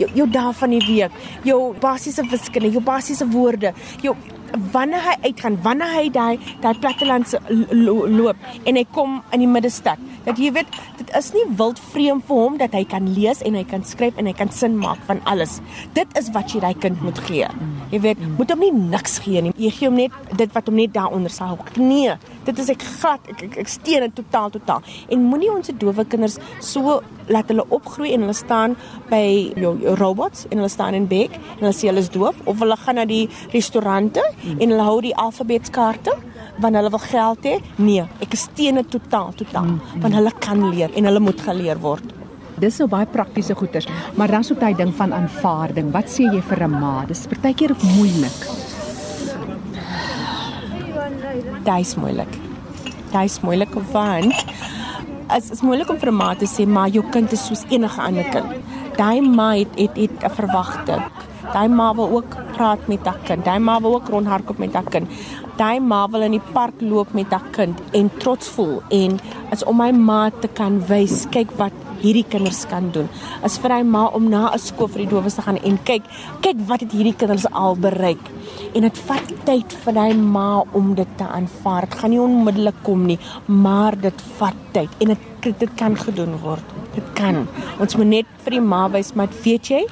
jou, 0.00 0.08
jou 0.14 0.26
dae 0.26 0.52
van 0.60 0.76
die 0.76 0.82
week 0.86 1.12
jou 1.46 1.60
basiese 1.82 2.24
wiskunde 2.30 2.72
jou 2.72 2.82
basiese 2.84 3.26
woorde 3.34 3.74
jou 4.04 4.14
wanneer 4.72 5.04
hy 5.04 5.16
uitgaan 5.28 5.58
wanneer 5.64 5.92
hy 5.94 6.06
daai 6.14 6.38
daai 6.62 6.74
plattelandse 6.82 7.40
lo, 7.48 8.06
loop 8.06 8.36
en 8.64 8.76
hy 8.76 8.84
kom 8.94 9.20
in 9.34 9.44
die 9.44 9.50
middestad 9.50 10.00
dat 10.24 10.40
jy 10.40 10.52
weet 10.54 10.68
dit 10.98 11.12
is 11.16 11.30
nie 11.34 11.44
wild 11.58 11.80
vreem 11.92 12.20
vir 12.28 12.42
hom 12.44 12.58
dat 12.60 12.74
hy 12.76 12.82
kan 12.88 13.08
lees 13.16 13.42
en 13.46 13.56
hy 13.58 13.64
kan 13.68 13.84
skryf 13.86 14.18
en 14.20 14.28
hy 14.28 14.34
kan 14.36 14.50
sin 14.52 14.76
maak 14.80 15.00
van 15.08 15.20
alles. 15.30 15.58
Dit 15.96 16.12
is 16.18 16.28
wat 16.34 16.52
jy 16.52 16.60
daai 16.62 16.74
kind 16.82 17.00
moet 17.04 17.18
gee. 17.26 17.48
Jy 17.90 18.02
weet 18.04 18.20
moet 18.36 18.52
hom 18.52 18.62
nie 18.64 18.72
niks 18.74 19.18
gee 19.24 19.42
nie. 19.44 19.54
Jy 19.56 19.72
gee 19.78 19.88
hom 19.88 19.98
net 20.00 20.36
dit 20.36 20.52
wat 20.56 20.68
hom 20.68 20.78
net 20.78 20.94
daaronder 20.96 21.32
sal 21.32 21.58
nee 21.80 22.14
dit 22.46 22.60
is 22.62 22.70
ek 22.72 22.84
glad 23.00 23.30
ek 23.32 23.42
ek, 23.46 23.56
ek 23.64 23.70
steun 23.70 24.06
dit 24.06 24.14
totaal 24.20 24.52
totaal. 24.54 24.84
En 25.12 25.24
moenie 25.30 25.50
ons 25.52 25.66
se 25.66 25.74
dowe 25.76 26.04
kinders 26.08 26.38
so 26.64 27.00
laat 27.30 27.50
hulle 27.52 27.64
opgroei 27.70 28.12
en 28.14 28.26
hulle 28.26 28.36
staan 28.36 28.76
by 29.10 29.22
jou, 29.56 29.74
jou 29.84 29.96
robots 30.00 30.46
en 30.50 30.60
hulle 30.60 30.72
staan 30.72 30.98
in 30.98 31.08
bek 31.10 31.36
en 31.38 31.64
hulle 31.64 31.76
sê 31.76 31.90
hulle 31.90 32.04
is 32.04 32.12
doof 32.12 32.40
of 32.44 32.62
hulle 32.62 32.78
gaan 32.84 33.00
na 33.00 33.06
die 33.08 33.26
restaurante 33.54 34.24
en 34.58 34.66
hulle 34.66 34.86
hou 34.86 35.00
die 35.04 35.16
alfabetskaarte 35.26 36.16
want 36.60 36.76
hulle 36.76 36.92
wil 36.92 37.04
geld 37.06 37.50
hê 37.50 37.58
nee 37.78 38.06
ek 38.24 38.38
steun 38.38 38.80
dit 38.82 38.90
totaal 38.96 39.34
totaal 39.42 39.68
mm. 39.74 40.00
want 40.04 40.18
hulle 40.18 40.32
kan 40.46 40.64
leer 40.70 40.90
en 40.94 41.10
hulle 41.10 41.28
moet 41.30 41.46
geleer 41.48 41.80
word 41.82 42.16
Dis 42.60 42.76
nou 42.76 42.90
baie 42.92 43.06
praktiese 43.08 43.54
goeders, 43.56 43.86
maar 44.20 44.28
dan 44.28 44.44
so 44.44 44.54
'n 44.54 44.76
ding 44.76 44.92
van 44.94 45.14
aanvaarding. 45.16 45.92
Wat 45.92 46.04
sê 46.04 46.28
jy 46.28 46.42
vir 46.42 46.64
'n 46.64 46.70
ma? 46.80 47.04
Dis 47.06 47.26
partykeer 47.26 47.72
moeilik. 47.96 48.40
Dit 51.64 51.78
is 51.80 51.94
moeilik. 51.94 52.32
Dit 53.12 53.22
is 53.24 53.40
moeilik 53.40 53.70
want 53.74 54.32
as 55.30 55.50
is 55.54 55.62
moeilik 55.62 55.90
om 55.90 55.98
vir 55.98 56.10
'n 56.10 56.16
ma 56.16 56.34
te 56.34 56.46
sê 56.46 56.66
maar 56.66 56.88
jou 56.88 57.04
kind 57.14 57.32
is 57.32 57.46
soos 57.46 57.64
enige 57.70 58.00
ander 58.00 58.28
kind. 58.34 58.50
Daai 58.96 59.20
ma 59.20 59.48
het 59.54 59.72
het 59.76 59.96
'n 59.96 60.30
verwagting. 60.38 61.02
Daai 61.54 61.68
ma 61.68 61.94
wil 61.94 62.08
ook 62.16 62.30
praat 62.56 62.88
met 62.88 63.06
haar 63.06 63.20
kind. 63.24 63.44
Daai 63.44 63.58
ma 63.58 63.80
wil 63.80 63.94
ook 63.94 64.08
rondhardloop 64.08 64.58
met 64.58 64.74
haar 64.74 64.90
kind. 64.90 65.08
Daai 65.56 65.80
ma 65.80 66.08
wil 66.08 66.22
in 66.22 66.30
die 66.30 66.46
park 66.52 66.80
loop 66.80 67.12
met 67.12 67.30
haar 67.30 67.48
kind 67.50 67.80
en 67.92 68.10
trots 68.18 68.48
voel 68.48 68.82
en 68.88 69.18
as 69.50 69.64
om 69.64 69.76
my 69.76 69.90
ma 69.90 70.30
te 70.40 70.48
kan 70.48 70.86
wys, 70.86 71.26
kyk 71.30 71.50
wat 71.56 71.72
hierdie 72.00 72.24
kinders 72.28 72.64
kan 72.70 72.90
doen. 72.94 73.08
Is 73.44 73.58
vir 73.62 73.76
hy 73.76 73.82
ma 73.82 74.06
om 74.16 74.28
na 74.30 74.50
'n 74.52 74.58
skool 74.58 74.88
vir 74.88 75.04
die 75.04 75.10
dowes 75.10 75.34
te 75.34 75.42
gaan 75.42 75.56
en 75.56 75.78
kyk, 75.84 76.02
kyk 76.42 76.58
wat 76.66 76.80
het 76.80 76.92
hierdie 76.92 77.16
kinders 77.16 77.46
al 77.52 77.76
bereik. 77.76 78.24
En 78.74 78.82
dit 78.82 78.98
vat 78.98 79.26
tyd 79.44 79.72
vir 79.84 79.94
hy 79.94 80.12
ma 80.14 80.62
om 80.72 80.94
dit 80.94 81.08
te 81.16 81.24
aanvaar. 81.24 81.88
Dit 81.88 81.98
gaan 81.98 82.10
nie 82.10 82.20
onmiddellik 82.20 82.82
kom 82.82 83.06
nie, 83.06 83.18
maar 83.46 83.96
dit 83.96 84.22
vat 84.38 84.56
tyd 84.72 84.90
en 85.00 85.08
dit 85.08 85.18
dit 85.40 85.74
kan 85.76 85.96
gedoen 85.96 86.36
word. 86.42 86.64
Dit 86.94 87.04
kan. 87.14 87.46
Ons 87.80 87.96
moet 87.96 88.06
net 88.06 88.26
vir 88.44 88.50
die 88.50 88.60
ma 88.60 88.88
wys, 88.88 89.14
maar 89.14 89.28
weet 89.44 89.70
jy, 89.70 89.86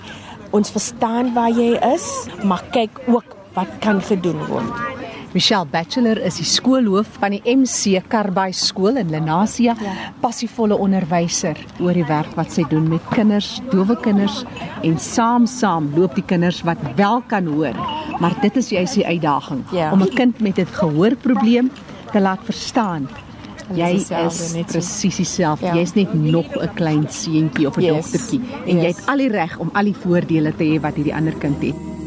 ons 0.53 0.71
verstaan 0.71 1.35
waar 1.35 1.51
jy 1.51 1.79
is, 1.95 2.29
maar 2.45 2.63
kyk 2.73 3.01
ook 3.07 3.38
wat 3.59 3.75
kan 3.83 4.01
gedoen 4.03 4.39
word. 4.47 4.87
Michelle 5.35 5.67
Bachelor 5.69 6.17
is 6.25 6.39
die 6.41 6.47
skoolhoof 6.49 7.19
van 7.21 7.35
die 7.37 7.43
MC 7.53 7.99
Karbai 8.09 8.49
skool 8.57 8.97
in 8.97 9.11
Lenasia, 9.13 9.75
ja. 9.77 9.97
passievolle 10.23 10.79
onderwyser 10.81 11.59
oor 11.85 11.93
die 11.93 12.07
werk 12.09 12.33
wat 12.39 12.55
sy 12.55 12.65
doen 12.71 12.87
met 12.89 13.05
kinders, 13.13 13.59
dowe 13.69 13.97
kinders 14.01 14.41
en 14.87 14.97
saam 15.03 15.45
saam 15.45 15.91
loop 15.99 16.17
die 16.17 16.25
kinders 16.25 16.63
wat 16.65 16.81
wel 16.97 17.21
kan 17.29 17.51
hoor. 17.53 17.77
Maar 18.23 18.39
dit 18.41 18.57
is 18.57 18.73
juist 18.73 18.97
die 18.97 19.05
uitdaging 19.05 19.61
ja. 19.77 19.93
om 19.93 20.03
'n 20.03 20.15
kind 20.17 20.41
met 20.41 20.59
'n 20.59 20.67
gehoorprobleem 20.67 21.71
te 22.13 22.21
laat 22.21 22.41
verstaan. 22.49 23.09
Jy 23.75 24.01
is 24.01 24.09
presies 24.67 25.17
dieselfde. 25.17 25.67
Ja. 25.67 25.75
Jy's 25.75 25.93
net 25.95 26.15
nog 26.15 26.49
'n 26.57 26.73
klein 26.75 27.05
seentjie 27.09 27.67
of 27.67 27.77
'n 27.77 27.83
yes. 27.83 27.95
dogtertjie 27.95 28.41
en 28.67 28.77
yes. 28.77 28.83
jy 28.83 28.89
het 28.89 29.03
al 29.07 29.17
die 29.17 29.29
reg 29.29 29.59
om 29.59 29.71
al 29.73 29.85
die 29.85 29.97
voordele 29.97 30.57
te 30.57 30.65
hê 30.65 30.81
wat 30.81 30.95
hierdie 30.95 31.15
ander 31.15 31.37
kind 31.37 31.63
het. 31.63 31.98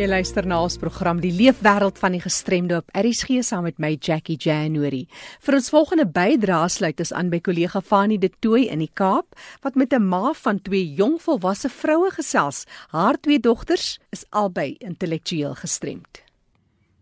Jy 0.00 0.06
luister 0.08 0.46
na 0.48 0.62
ons 0.64 0.78
program 0.80 1.18
Die 1.20 1.32
Leefwêreld 1.34 1.98
van 2.00 2.14
die 2.14 2.22
Gestremde 2.24 2.78
op 2.78 2.86
RSG 2.96 3.42
saam 3.44 3.66
met 3.66 3.76
my 3.76 3.90
Jackie 4.00 4.38
January. 4.40 5.02
Vir 5.44 5.58
ons 5.58 5.66
volgende 5.68 6.06
bydrae 6.08 6.70
sluit 6.72 7.02
ons 7.04 7.10
aan 7.12 7.28
by 7.28 7.42
kollega 7.44 7.82
Fanie 7.84 8.16
De 8.22 8.30
Tooy 8.40 8.62
in 8.72 8.80
die 8.80 8.88
Kaap 8.96 9.36
wat 9.60 9.76
met 9.76 9.92
'n 9.92 10.08
ma 10.08 10.32
van 10.32 10.62
twee 10.62 10.94
jong 10.96 11.18
volwasse 11.20 11.68
vroue 11.68 12.08
gesels. 12.16 12.64
Haar 12.96 13.20
twee 13.20 13.40
dogters 13.40 13.98
is 14.10 14.24
albei 14.30 14.76
intellektueel 14.78 15.54
gestremd. 15.54 16.22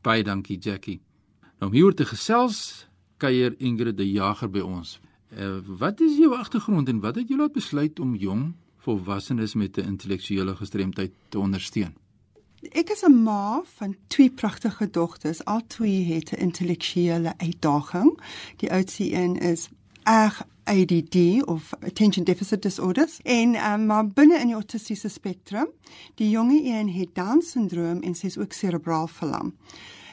Baie 0.03 0.25
dankie 0.25 0.59
Jackie. 0.59 1.01
Nou 1.61 1.71
om 1.71 1.77
hier 1.77 1.95
te 1.95 2.05
gesels 2.05 2.89
kuier 3.19 3.55
Ingrid 3.59 3.97
De 3.97 4.11
Jager 4.11 4.51
by 4.51 4.61
ons. 4.61 5.01
Uh, 5.39 5.61
wat 5.79 6.01
is 6.01 6.19
jou 6.19 6.35
agtergrond 6.35 6.89
en 6.89 7.01
wat 7.01 7.15
het 7.15 7.29
jou 7.29 7.39
laat 7.39 7.53
besluit 7.53 8.01
om 8.01 8.17
jong 8.17 8.55
volwassenes 8.77 9.55
met 9.55 9.79
'n 9.79 9.87
intellektuele 9.87 10.57
gestremdheid 10.57 11.13
te 11.29 11.39
ondersteun? 11.39 11.95
Ek 12.59 12.91
is 12.91 13.05
'n 13.05 13.23
ma 13.23 13.63
van 13.65 13.97
twee 14.07 14.31
pragtige 14.31 14.91
dogters. 14.91 15.45
Al 15.45 15.61
twee 15.67 16.15
het 16.15 16.33
'n 16.33 16.41
intellektuele 16.41 17.33
uitdaging. 17.37 18.21
Die 18.57 18.73
oudste 18.73 19.13
een 19.13 19.37
is 19.37 19.69
erg 20.03 20.47
ADD 20.65 21.47
of 21.47 21.73
attention 21.81 22.25
deficit 22.25 22.63
disorders 22.63 23.21
en 23.23 23.55
um, 23.73 23.87
maar 23.87 24.07
binne 24.07 24.39
in 24.39 24.47
die 24.47 24.55
autistiese 24.55 25.09
spektrum. 25.09 25.69
Die 26.15 26.31
jonge 26.31 26.65
een 26.65 26.89
het 26.89 27.15
Down 27.15 27.41
syndroom 27.41 28.03
en 28.03 28.15
sy 28.15 28.27
is 28.27 28.39
ook 28.39 28.53
serebraal 28.53 29.07
verlam. 29.07 29.55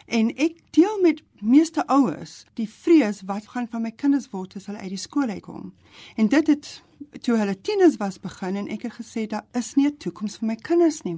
En 0.06 0.30
ek 0.36 0.60
deel 0.70 1.00
met 1.02 1.24
meeste 1.42 1.88
ouers 1.88 2.46
die 2.54 2.70
vrees 2.70 3.22
wat 3.26 3.48
gaan 3.48 3.68
van 3.68 3.82
my 3.82 3.92
kinders 3.92 4.30
word 4.34 4.56
as 4.56 4.68
hulle 4.70 4.82
uit 4.82 4.94
die 4.94 5.02
skool 5.02 5.30
uitkom. 5.30 5.74
En 6.16 6.28
dit 6.30 6.48
het 6.48 6.84
toe 7.26 7.38
hulle 7.38 7.56
tieners 7.62 7.98
was 7.98 8.20
begin 8.22 8.56
en 8.56 8.68
ek 8.70 8.86
het 8.88 9.00
gesê 9.00 9.26
daar 9.30 9.46
is 9.54 9.74
nie 9.76 9.88
'n 9.88 9.98
toekoms 9.98 10.38
vir 10.38 10.48
my 10.48 10.56
kinders 10.56 11.02
nie. 11.02 11.18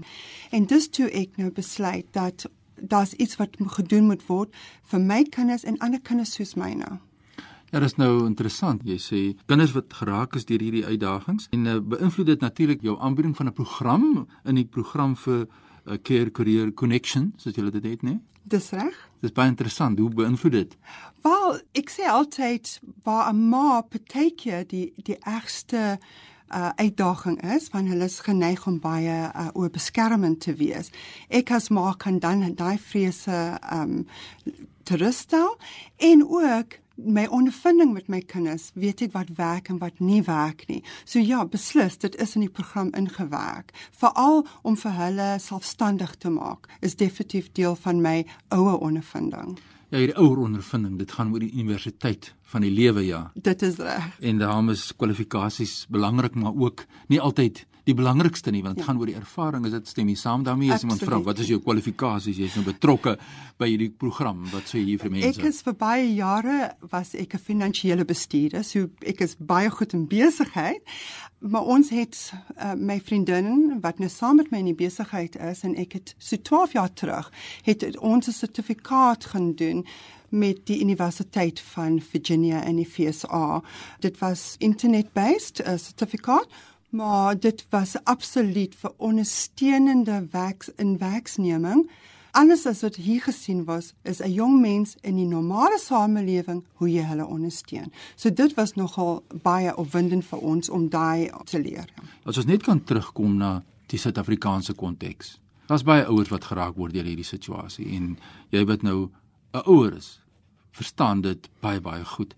En 0.52 0.66
dus 0.66 0.88
toe 0.88 1.10
ek 1.12 1.38
nou 1.38 1.52
besluit 1.52 2.06
dat 2.12 2.50
daar's 2.76 3.14
iets 3.14 3.36
wat 3.36 3.58
gedoen 3.60 4.06
moet 4.06 4.28
word 4.28 4.56
vir 4.84 5.00
my 5.00 5.24
kinders 5.24 5.64
en 5.64 5.78
ander 5.78 6.02
kinders 6.02 6.34
soos 6.34 6.54
myne. 6.56 7.00
Ja, 7.72 7.80
dit 7.80 7.90
is 7.90 7.96
nou 7.96 8.26
interessant. 8.26 8.82
Jy 8.88 8.98
sê 8.98 9.36
kinders 9.46 9.74
wat 9.76 9.94
geraak 9.94 10.36
is 10.36 10.46
deur 10.46 10.62
hierdie 10.64 10.86
uitdagings 10.86 11.48
en 11.52 11.66
uh, 11.66 11.80
beïnvloed 11.80 12.26
dit 12.26 12.40
natuurlik 12.40 12.82
jou 12.82 13.00
aanbieding 13.00 13.36
van 13.36 13.48
'n 13.48 13.54
program 13.54 14.28
in 14.46 14.56
die 14.56 14.66
program 14.66 15.16
vir 15.16 15.48
uh, 15.88 15.94
eh, 15.94 16.02
care 16.02 16.32
career 16.32 16.74
connection, 16.74 17.34
soos 17.38 17.56
jy 17.56 17.70
dit 17.72 17.84
het, 17.84 18.04
né? 18.04 18.20
Dis 18.48 18.70
reg. 18.72 18.96
Dis 19.20 19.34
baie 19.36 19.50
interessant. 19.50 20.00
Hoe 20.00 20.10
beïnvloed 20.14 20.52
dit? 20.56 20.78
Wel, 21.26 21.60
ek 21.76 21.92
sê 21.92 22.08
altyd 22.08 22.80
waar 23.04 23.34
'n 23.34 23.50
ma 23.50 23.82
partykeer 23.82 24.68
die 24.68 24.94
die 25.04 25.18
ergste 25.20 26.00
uh 26.48 26.72
uitdaging 26.76 27.42
is 27.56 27.68
van 27.68 27.86
hulle 27.86 28.04
is 28.04 28.20
geneig 28.20 28.68
om 28.68 28.80
baie 28.80 29.32
uh 29.36 29.50
oorbeskermend 29.54 30.40
te 30.40 30.54
wees. 30.56 30.92
Ek 31.28 31.52
as 31.52 31.70
ma 31.70 31.94
kan 31.94 32.20
dan 32.20 32.56
daai 32.56 32.78
vrese 32.80 33.60
um 33.72 34.08
terugstel 34.84 35.58
en 35.98 36.24
ook 36.24 36.80
my 36.98 37.28
ondervinding 37.30 37.94
met 37.94 38.08
my 38.08 38.22
kinders, 38.22 38.72
weet 38.74 39.02
ek 39.06 39.14
wat 39.14 39.32
werk 39.38 39.70
en 39.70 39.80
wat 39.82 40.00
nie 40.02 40.24
werk 40.26 40.66
nie. 40.68 40.82
So 41.06 41.22
ja, 41.22 41.46
beslis, 41.46 41.98
dit 42.02 42.18
is 42.22 42.36
in 42.36 42.48
die 42.48 42.52
program 42.52 42.90
ingewerk. 42.98 43.74
Veral 44.00 44.46
om 44.64 44.78
vir 44.78 44.98
hulle 44.98 45.30
selfstandig 45.42 46.16
te 46.18 46.34
maak, 46.34 46.68
is 46.82 46.98
definitief 46.98 47.52
deel 47.54 47.78
van 47.86 48.02
my 48.02 48.26
ouer 48.56 48.80
ondervinding. 48.82 49.58
Ja, 49.88 50.02
hierdie 50.02 50.18
ouer 50.20 50.42
ondervinding, 50.44 50.98
dit 51.00 51.12
gaan 51.16 51.32
oor 51.32 51.40
die 51.40 51.54
universiteit 51.54 52.34
van 52.52 52.66
die 52.66 52.74
lewe, 52.74 53.06
ja. 53.06 53.22
Dit 53.36 53.62
is 53.64 53.78
reg. 53.80 54.10
En 54.20 54.42
daarom 54.42 54.74
is 54.74 54.90
kwalifikasies 54.96 55.86
belangrik, 55.90 56.36
maar 56.36 56.56
ook 56.56 56.84
nie 57.08 57.22
altyd 57.22 57.64
die 57.88 57.96
belangrikste 57.96 58.52
nie 58.52 58.64
want 58.66 58.78
dit 58.78 58.84
ja. 58.84 58.90
gaan 58.90 59.00
oor 59.00 59.10
die 59.10 59.18
ervaring 59.18 59.66
is 59.68 59.76
dit 59.76 59.92
stem 59.94 60.10
jy 60.12 60.18
saam 60.20 60.44
daarmee? 60.44 60.72
As 60.76 60.84
iemand 60.86 61.04
vra 61.08 61.20
wat 61.24 61.40
is 61.44 61.52
jou 61.52 61.60
kwalifikasies 61.64 62.40
jy's 62.42 62.58
nou 62.60 62.66
betrokke 62.68 63.16
by 63.58 63.70
hierdie 63.72 63.92
program. 64.04 64.44
Wat 64.52 64.68
sê 64.70 64.84
hier 64.84 65.00
vir 65.02 65.14
mense? 65.14 65.32
Ek 65.32 65.48
is 65.50 65.62
vir 65.66 65.78
baie 65.80 66.10
jare 66.12 66.58
was 66.92 67.16
ek 67.16 67.36
'n 67.36 67.46
finansiële 67.52 68.06
bestuurder 68.06 68.64
so 68.64 68.90
ek 69.02 69.22
is 69.22 69.38
baie 69.40 69.70
goed 69.70 69.94
in 69.94 70.08
besigheid. 70.08 70.84
Maar 71.40 71.64
ons 71.70 71.90
het 71.94 72.34
uh, 72.58 72.74
my 72.74 73.00
vriendin 73.00 73.80
wat 73.82 74.00
nou 74.00 74.10
saam 74.10 74.38
met 74.38 74.52
my 74.52 74.58
in 74.58 74.72
die 74.74 74.80
besigheid 74.86 75.36
is 75.36 75.64
en 75.64 75.76
ek 75.78 75.94
het 75.94 76.16
so 76.18 76.36
12 76.36 76.74
jaar 76.74 76.94
terug 76.94 77.32
het 77.64 77.86
ons 78.00 78.28
'n 78.28 78.32
sertifikaat 78.32 79.26
gaan 79.26 79.54
doen 79.56 79.86
met 80.30 80.66
die 80.66 80.82
Universiteit 80.82 81.60
van 81.60 82.02
Virginia 82.02 82.64
in 82.64 82.76
die 82.76 82.86
FSA. 82.86 83.62
Dit 84.00 84.20
was 84.20 84.56
internet-based 84.60 85.62
'n 85.64 85.78
sertifikaat 85.78 86.48
maar 86.90 87.40
dit 87.40 87.66
was 87.70 87.96
absoluut 88.04 88.76
vir 88.76 88.94
ondersteunende 88.98 90.28
werks 90.32 90.70
in 90.76 90.98
werksneming. 90.98 91.90
Anders 92.32 92.66
as 92.66 92.82
wat 92.82 92.96
hier 92.96 93.22
gesien 93.22 93.64
was, 93.66 93.94
is 94.04 94.20
'n 94.22 94.32
jong 94.32 94.62
mens 94.62 94.96
in 95.02 95.16
die 95.16 95.26
normale 95.26 95.80
samelewing 95.80 96.64
hoe 96.74 96.92
jy 96.92 97.02
hulle 97.02 97.26
ondersteun. 97.26 97.92
So 98.16 98.34
dit 98.34 98.54
was 98.54 98.74
nogal 98.74 99.24
baie 99.42 99.76
opwindend 99.76 100.26
vir 100.26 100.40
ons 100.40 100.70
om 100.70 100.90
daai 100.90 101.30
te 101.44 101.62
leer. 101.62 101.86
As 102.24 102.38
ons 102.38 102.46
net 102.46 102.64
kan 102.64 102.84
terugkom 102.84 103.38
na 103.38 103.64
die 103.88 104.00
Suid-Afrikaanse 104.00 104.74
konteks. 104.74 105.40
Daar's 105.68 105.84
baie 105.84 106.06
ouers 106.06 106.30
wat 106.30 106.44
geraak 106.44 106.76
word 106.76 106.94
deur 106.94 107.04
hierdie 107.04 107.28
situasie 107.28 107.96
en 107.96 108.18
jy 108.50 108.66
wat 108.66 108.82
nou 108.82 109.10
'n 109.54 109.62
ouer 109.66 109.96
is, 109.96 110.20
verstaan 110.72 111.22
dit 111.22 111.50
baie 111.60 111.82
baie 111.82 112.06
goed. 112.06 112.36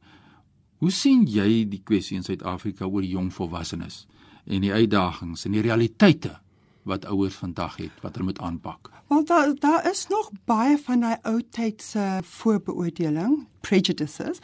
Hoe 0.78 0.92
sien 0.92 1.26
jy 1.28 1.66
die 1.70 1.82
kwessie 1.84 2.18
in 2.18 2.24
Suid-Afrika 2.24 2.86
oor 2.86 3.04
jong 3.04 3.34
volwassenes? 3.34 4.08
En 4.50 4.66
die 4.66 4.74
uitdagings 4.74 5.46
en 5.46 5.56
die 5.58 5.66
realiteite 5.66 6.38
wat 6.90 7.06
ouers 7.06 7.38
vandag 7.38 7.78
het 7.78 8.02
wat 8.02 8.18
hulle 8.18 8.32
moet 8.32 8.42
aanpak. 8.42 8.90
Want 9.08 9.28
daar 9.28 9.54
daar 9.60 9.90
is 9.90 10.08
nog 10.10 10.32
baie 10.46 10.78
van 10.78 11.06
daai 11.06 11.18
ou 11.22 11.42
tyd 11.50 11.82
se 11.82 12.20
voorbeoordeling, 12.24 13.48
prejudices. 13.62 14.42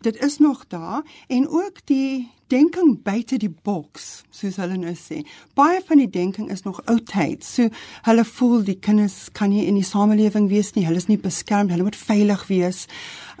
Dit 0.00 0.22
is 0.24 0.38
nog 0.38 0.66
daar 0.66 1.02
en 1.26 1.48
ook 1.48 1.80
die 1.84 2.30
denking 2.46 3.02
buite 3.02 3.36
die 3.38 3.52
boks, 3.62 4.22
soos 4.30 4.56
hulle 4.56 4.78
nou 4.80 4.94
sê. 4.98 5.20
Baie 5.54 5.82
van 5.86 6.00
die 6.02 6.08
denking 6.10 6.50
is 6.50 6.64
nog 6.66 6.80
oudheid. 6.90 7.44
So 7.44 7.68
hulle 8.08 8.24
voel 8.24 8.64
die 8.66 8.78
kinders 8.78 9.28
kan 9.36 9.52
nie 9.52 9.66
in 9.66 9.78
die 9.78 9.86
samelewing 9.86 10.48
wees 10.50 10.72
nie. 10.74 10.86
Hulle 10.88 11.02
is 11.02 11.10
nie 11.10 11.20
beskermd. 11.20 11.70
Hulle 11.70 11.86
moet 11.86 11.98
veilig 11.98 12.46
wees. 12.48 12.86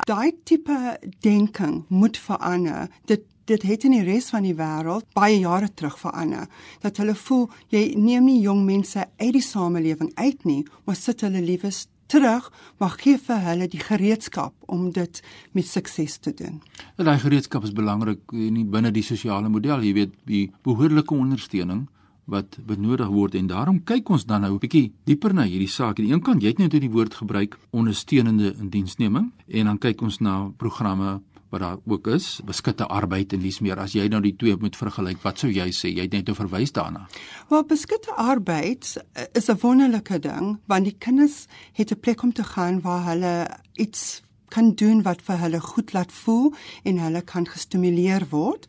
Daai 0.06 0.30
tipe 0.44 0.98
denking 1.26 1.82
moet 1.88 2.20
verander. 2.20 2.88
Dit 3.10 3.26
dit 3.50 3.66
het 3.66 3.84
in 3.88 3.96
die 3.96 4.04
res 4.06 4.30
van 4.30 4.46
die 4.46 4.54
wêreld 4.54 5.06
baie 5.16 5.38
jare 5.42 5.70
terug 5.74 5.98
verander. 5.98 6.46
Dat 6.84 7.00
hulle 7.02 7.16
voel 7.18 7.48
jy 7.74 7.90
neem 7.98 8.28
nie 8.28 8.40
jong 8.44 8.64
mense 8.66 9.06
uit 9.18 9.32
die 9.34 9.44
samelewing 9.44 10.12
uit 10.14 10.44
nie, 10.46 10.62
maar 10.86 10.98
sit 10.98 11.24
hulle 11.26 11.42
liewes 11.42 11.86
terug, 12.10 12.48
maar 12.82 12.96
gee 12.98 13.18
vir 13.22 13.42
hulle 13.44 13.68
die 13.70 13.82
gereedskap 13.82 14.54
om 14.66 14.88
dit 14.94 15.22
met 15.54 15.66
sukses 15.66 16.18
te 16.18 16.34
doen. 16.34 16.58
En 16.98 17.06
daai 17.06 17.18
gereedskap 17.22 17.66
is 17.66 17.74
belangrik 17.74 18.34
nie 18.34 18.66
binne 18.66 18.90
die 18.94 19.06
sosiale 19.06 19.48
model, 19.48 19.82
jy 19.86 19.94
weet, 19.94 20.14
die 20.26 20.44
behoorlike 20.66 21.14
ondersteuning 21.14 21.86
wat 22.30 22.58
benodig 22.66 23.08
word 23.10 23.34
en 23.34 23.48
daarom 23.50 23.80
kyk 23.86 24.10
ons 24.14 24.26
dan 24.26 24.42
nou 24.42 24.54
'n 24.54 24.62
bietjie 24.62 24.92
dieper 25.04 25.34
na 25.34 25.42
hierdie 25.42 25.68
saak. 25.68 25.98
Aan 25.98 26.06
die 26.06 26.12
een 26.14 26.22
kant 26.22 26.42
jy 26.42 26.48
het 26.48 26.58
net 26.58 26.70
die 26.70 26.90
woord 26.90 27.14
gebruik 27.14 27.58
ondersteunende 27.70 28.54
indiensneming 28.60 29.32
en 29.48 29.64
dan 29.64 29.78
kyk 29.78 30.02
ons 30.02 30.20
na 30.20 30.50
programme 30.56 31.20
wat 31.50 31.60
daar 31.60 31.76
ook 31.86 32.06
is, 32.06 32.40
beskutte 32.46 32.86
arbeid 32.86 33.32
en 33.32 33.42
dis 33.42 33.60
meer 33.60 33.78
as 33.82 33.92
jy 33.92 34.06
nou 34.08 34.20
die 34.22 34.36
twee 34.38 34.56
moet 34.60 34.76
vergelyk, 34.76 35.22
wat 35.22 35.42
sou 35.42 35.50
jy 35.50 35.68
sê? 35.74 35.90
Jy 35.90 36.06
het 36.06 36.12
net 36.14 36.30
nou 36.30 36.36
verwys 36.38 36.72
daarna. 36.72 37.06
Wel, 37.50 37.64
beskutte 37.64 38.14
arbeid 38.14 38.96
eh, 39.12 39.24
is 39.34 39.50
'n 39.50 39.58
wonderlike 39.62 40.18
ding 40.18 40.58
want 40.66 40.84
die 40.84 40.96
kinders 40.98 41.46
het 41.72 41.90
'n 41.90 42.00
plek 42.00 42.22
om 42.22 42.32
te 42.32 42.44
gaan 42.44 42.80
waar 42.80 43.04
hulle 43.04 43.48
iets 43.74 44.22
kan 44.48 44.74
doen 44.74 45.02
wat 45.02 45.22
vir 45.22 45.38
hulle 45.38 45.60
goed 45.60 45.92
laat 45.92 46.12
voel 46.12 46.54
en 46.82 46.98
hulle 46.98 47.22
kan 47.22 47.46
gestimuleer 47.46 48.26
word. 48.30 48.66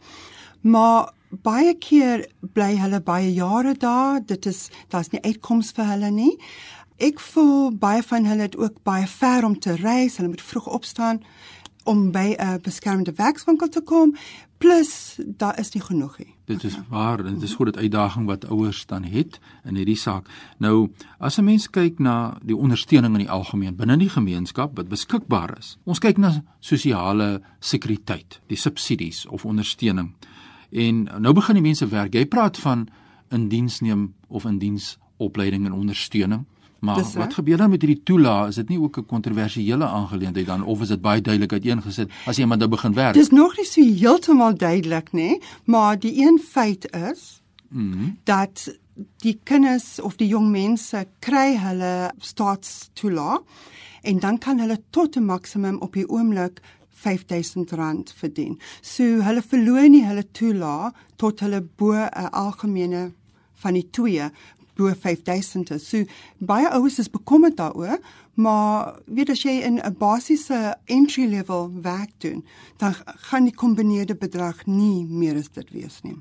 Maar 0.61 1.13
baie 1.29 1.73
keer 1.79 2.27
bly 2.53 2.75
hulle 2.77 3.01
baie 3.01 3.33
jare 3.33 3.73
daar. 3.73 4.21
Dit 4.25 4.45
is 4.45 4.69
daar's 4.89 5.11
nie 5.11 5.21
uitkoms 5.21 5.71
vir 5.71 5.85
hulle 5.85 6.11
nie. 6.11 6.35
Ek 7.01 7.19
voel 7.31 7.71
baie 7.73 8.03
van 8.05 8.27
hulle 8.29 8.45
het 8.45 8.57
ook 8.57 8.83
baie 8.85 9.07
ver 9.07 9.45
om 9.47 9.59
te 9.59 9.75
reis. 9.79 10.17
Hulle 10.17 10.29
moet 10.29 10.41
vroeg 10.41 10.67
opstaan 10.67 11.23
om 11.83 12.11
by 12.11 12.35
'n 12.37 12.61
beskermde 12.61 13.13
werkswinkel 13.15 13.69
te 13.69 13.81
kom 13.81 14.15
plus 14.57 15.19
daar 15.25 15.59
is 15.59 15.71
nie 15.73 15.81
genoeg 15.81 16.17
nie. 16.17 16.33
Dit 16.45 16.63
is 16.63 16.77
waar 16.89 17.19
en 17.25 17.33
dit 17.33 17.43
is 17.43 17.55
groot 17.57 17.77
uitdaging 17.77 18.25
wat 18.29 18.45
ouers 18.45 18.85
dan 18.85 19.03
het 19.03 19.39
in 19.65 19.75
hierdie 19.75 19.97
saak. 19.97 20.29
Nou 20.57 20.91
as 21.17 21.37
'n 21.37 21.43
mens 21.43 21.69
kyk 21.69 21.99
na 21.99 22.37
die 22.43 22.55
ondersteuning 22.55 23.13
in 23.13 23.25
die 23.25 23.29
algemeen 23.29 23.75
binne 23.75 23.97
die 23.97 24.09
gemeenskap 24.09 24.75
wat 24.75 24.87
beskikbaar 24.87 25.57
is. 25.57 25.77
Ons 25.83 25.99
kyk 25.99 26.17
na 26.17 26.43
sosiale 26.59 27.41
sekuriteit, 27.59 28.39
die 28.47 28.57
subsidies 28.57 29.25
of 29.25 29.45
ondersteuning. 29.45 30.13
En 30.71 31.03
nou 31.19 31.33
begin 31.33 31.53
die 31.53 31.63
mense 31.63 31.87
werk. 31.87 32.13
Jy 32.13 32.25
praat 32.25 32.57
van 32.57 32.87
in 33.29 33.47
diens 33.49 33.79
neem 33.79 34.13
of 34.27 34.45
in 34.45 34.57
diens 34.57 34.97
opleiding 35.21 35.65
en 35.65 35.73
ondersteuning. 35.73 36.45
Maar 36.81 36.97
Dis, 36.97 37.13
wat 37.13 37.33
gebeur 37.33 37.57
dan 37.57 37.69
met 37.69 37.81
hierdie 37.81 38.03
toelaag? 38.03 38.47
Is 38.47 38.55
dit 38.55 38.69
nie 38.69 38.79
ook 38.81 38.97
'n 38.97 39.05
kontroversiële 39.05 39.85
aangeleentheid 39.85 40.45
dan 40.45 40.63
of 40.63 40.81
is 40.81 40.87
dit 40.87 41.01
baie 41.01 41.21
duidelik 41.21 41.51
uiteengesit 41.51 42.11
as 42.25 42.37
iemand 42.37 42.59
nou 42.59 42.69
begin 42.69 42.93
werk? 42.93 43.13
Dis 43.13 43.29
nog 43.29 43.57
nie 43.57 43.65
so 43.65 43.81
heeltemal 43.81 44.57
duidelik 44.57 45.11
nie, 45.11 45.41
maar 45.63 45.99
die 45.99 46.25
een 46.25 46.39
feit 46.49 46.91
is 46.91 47.41
mm 47.69 47.91
-hmm. 47.91 48.17
dat 48.23 48.79
die 49.17 49.39
kinders 49.43 49.99
of 49.99 50.15
die 50.15 50.27
jong 50.27 50.49
mense 50.49 51.07
kry 51.19 51.57
hulle 51.57 52.11
staatstoelaag 52.17 53.41
en 54.01 54.19
dan 54.19 54.37
kan 54.37 54.59
hulle 54.59 54.81
tot 54.89 55.15
'n 55.15 55.25
maksimum 55.25 55.77
op 55.77 55.93
die 55.93 56.09
oomblik 56.09 56.61
R5000 57.01 58.13
verdien. 58.15 58.59
So 58.81 59.03
hulle 59.03 59.41
verloor 59.41 59.89
nie 59.89 60.05
hulle 60.05 60.25
toelaag 60.31 60.93
tot 61.15 61.39
hulle 61.39 61.61
bo 61.75 61.93
'n 61.93 62.29
algemene 62.31 63.11
van 63.53 63.73
die 63.73 63.87
twee 63.89 64.29
bo 64.81 64.93
5000 64.93 65.71
is. 65.75 65.87
So 65.89 66.05
baie 66.39 66.69
ouers 66.73 66.99
is 66.99 67.09
bekommerd 67.11 67.57
daaroor, 67.59 67.99
maar 68.41 68.97
weet 69.05 69.31
as 69.33 69.43
jy 69.45 69.61
in 69.61 69.79
'n 69.79 69.95
basiese 69.97 70.75
entry 70.85 71.27
level 71.29 71.71
werk 71.81 72.11
doen, 72.19 72.43
dan 72.77 72.93
gaan 73.29 73.43
die 73.43 73.55
kombineerde 73.55 74.15
bedrag 74.15 74.65
nie 74.65 75.05
meer 75.05 75.35
as 75.35 75.49
dit 75.49 75.69
wees 75.71 76.01
nie. 76.03 76.17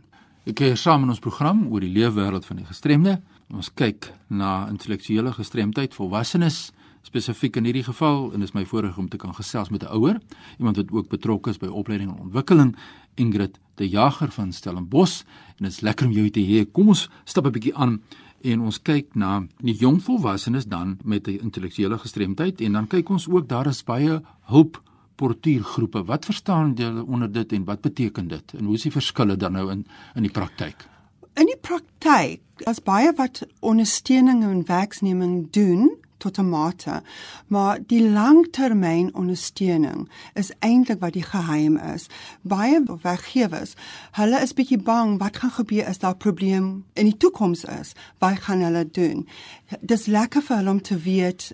Ek 0.47 0.55
kyk 0.55 0.77
saam 0.77 1.03
in 1.03 1.09
ons 1.09 1.19
program 1.19 1.67
oor 1.71 1.81
die 1.81 1.93
leefwêreld 1.93 2.47
van 2.47 2.57
die 2.57 2.67
gestremde. 2.67 3.21
Ons 3.53 3.71
kyk 3.75 4.13
na 4.29 4.69
intellektuele 4.69 5.33
gestremdheid, 5.33 5.95
volwassenes 5.95 6.73
spesifiek 7.03 7.57
in 7.57 7.65
hierdie 7.65 7.85
geval 7.85 8.31
en 8.35 8.43
is 8.43 8.53
my 8.53 8.65
voorreg 8.69 8.99
om 8.99 9.09
te 9.09 9.19
kan 9.21 9.35
gesels 9.35 9.71
met 9.71 9.83
'n 9.83 9.93
ouer, 9.97 10.21
iemand 10.59 10.77
wat 10.77 10.91
ook 10.91 11.09
betrokke 11.09 11.51
is 11.51 11.59
by 11.59 11.67
opleiding 11.67 12.11
en 12.11 12.21
ontwikkeling, 12.21 12.77
Ingrid 13.15 13.59
De 13.75 13.89
Jager 13.89 14.31
van 14.31 14.53
Stellenbosch 14.53 15.23
en 15.57 15.65
dit 15.65 15.73
is 15.73 15.81
lekker 15.81 16.07
om 16.07 16.13
jou 16.13 16.31
te 16.31 16.41
hê. 16.41 16.71
Kom 16.71 16.89
ons 16.89 17.09
stap 17.25 17.47
'n 17.47 17.53
bietjie 17.53 17.75
aan 17.75 18.03
en 18.41 18.61
ons 18.61 18.83
kyk 18.83 19.15
na 19.15 19.47
die 19.61 19.75
jong 19.75 20.01
volwassenes 20.03 20.67
dan 20.67 20.99
met 21.05 21.29
'n 21.29 21.41
intellektuele 21.43 21.99
gestremdheid 21.99 22.61
en 22.61 22.73
dan 22.73 22.87
kyk 22.87 23.09
ons 23.09 23.29
ook 23.29 23.49
daar 23.49 23.67
is 23.67 23.85
baie 23.85 24.21
hulp 24.43 24.83
portuïergroepe. 25.17 26.05
Wat 26.05 26.25
verstaan 26.25 26.73
julle 26.75 27.05
onder 27.05 27.33
dit 27.33 27.53
en 27.53 27.65
wat 27.65 27.81
beteken 27.81 28.29
dit? 28.29 28.55
En 28.57 28.65
hoe 28.65 28.75
is 28.75 28.83
die 28.83 28.93
verskille 28.93 29.37
dan 29.37 29.53
nou 29.53 29.71
in 29.71 29.87
in 30.15 30.23
die 30.23 30.33
praktyk? 30.33 30.87
In 31.35 31.47
die 31.47 31.59
praktyk, 31.61 32.41
as 32.65 32.83
baie 32.83 33.13
wat 33.17 33.47
ondersteuning 33.61 34.43
en 34.45 34.65
werksneming 34.67 35.51
doen, 35.51 35.91
tot 36.21 36.39
'n 36.39 36.49
mate, 36.49 37.03
maar 37.47 37.79
die 37.87 38.03
langtermyn 38.11 39.15
ondersteuning 39.15 40.09
is 40.35 40.53
eintlik 40.59 41.01
wat 41.01 41.13
die 41.13 41.23
geheim 41.23 41.77
is. 41.77 42.07
Baie 42.43 42.83
werkgewers, 43.03 43.75
hulle 44.13 44.41
is 44.41 44.55
bietjie 44.55 44.83
bang 44.83 45.19
wat 45.19 45.37
gaan 45.37 45.51
gebeur 45.51 45.85
as 45.87 45.99
daar 45.99 46.15
'n 46.15 46.25
probleem 46.27 46.85
in 46.95 47.05
die 47.05 47.17
toekoms 47.17 47.65
is. 47.65 47.93
Wat 48.19 48.39
gaan 48.41 48.61
hulle 48.61 48.91
doen? 48.91 49.29
Dis 49.81 50.07
lekker 50.07 50.43
vir 50.43 50.57
hulle 50.57 50.71
om 50.71 50.83
te 50.83 50.97
weet 50.99 51.53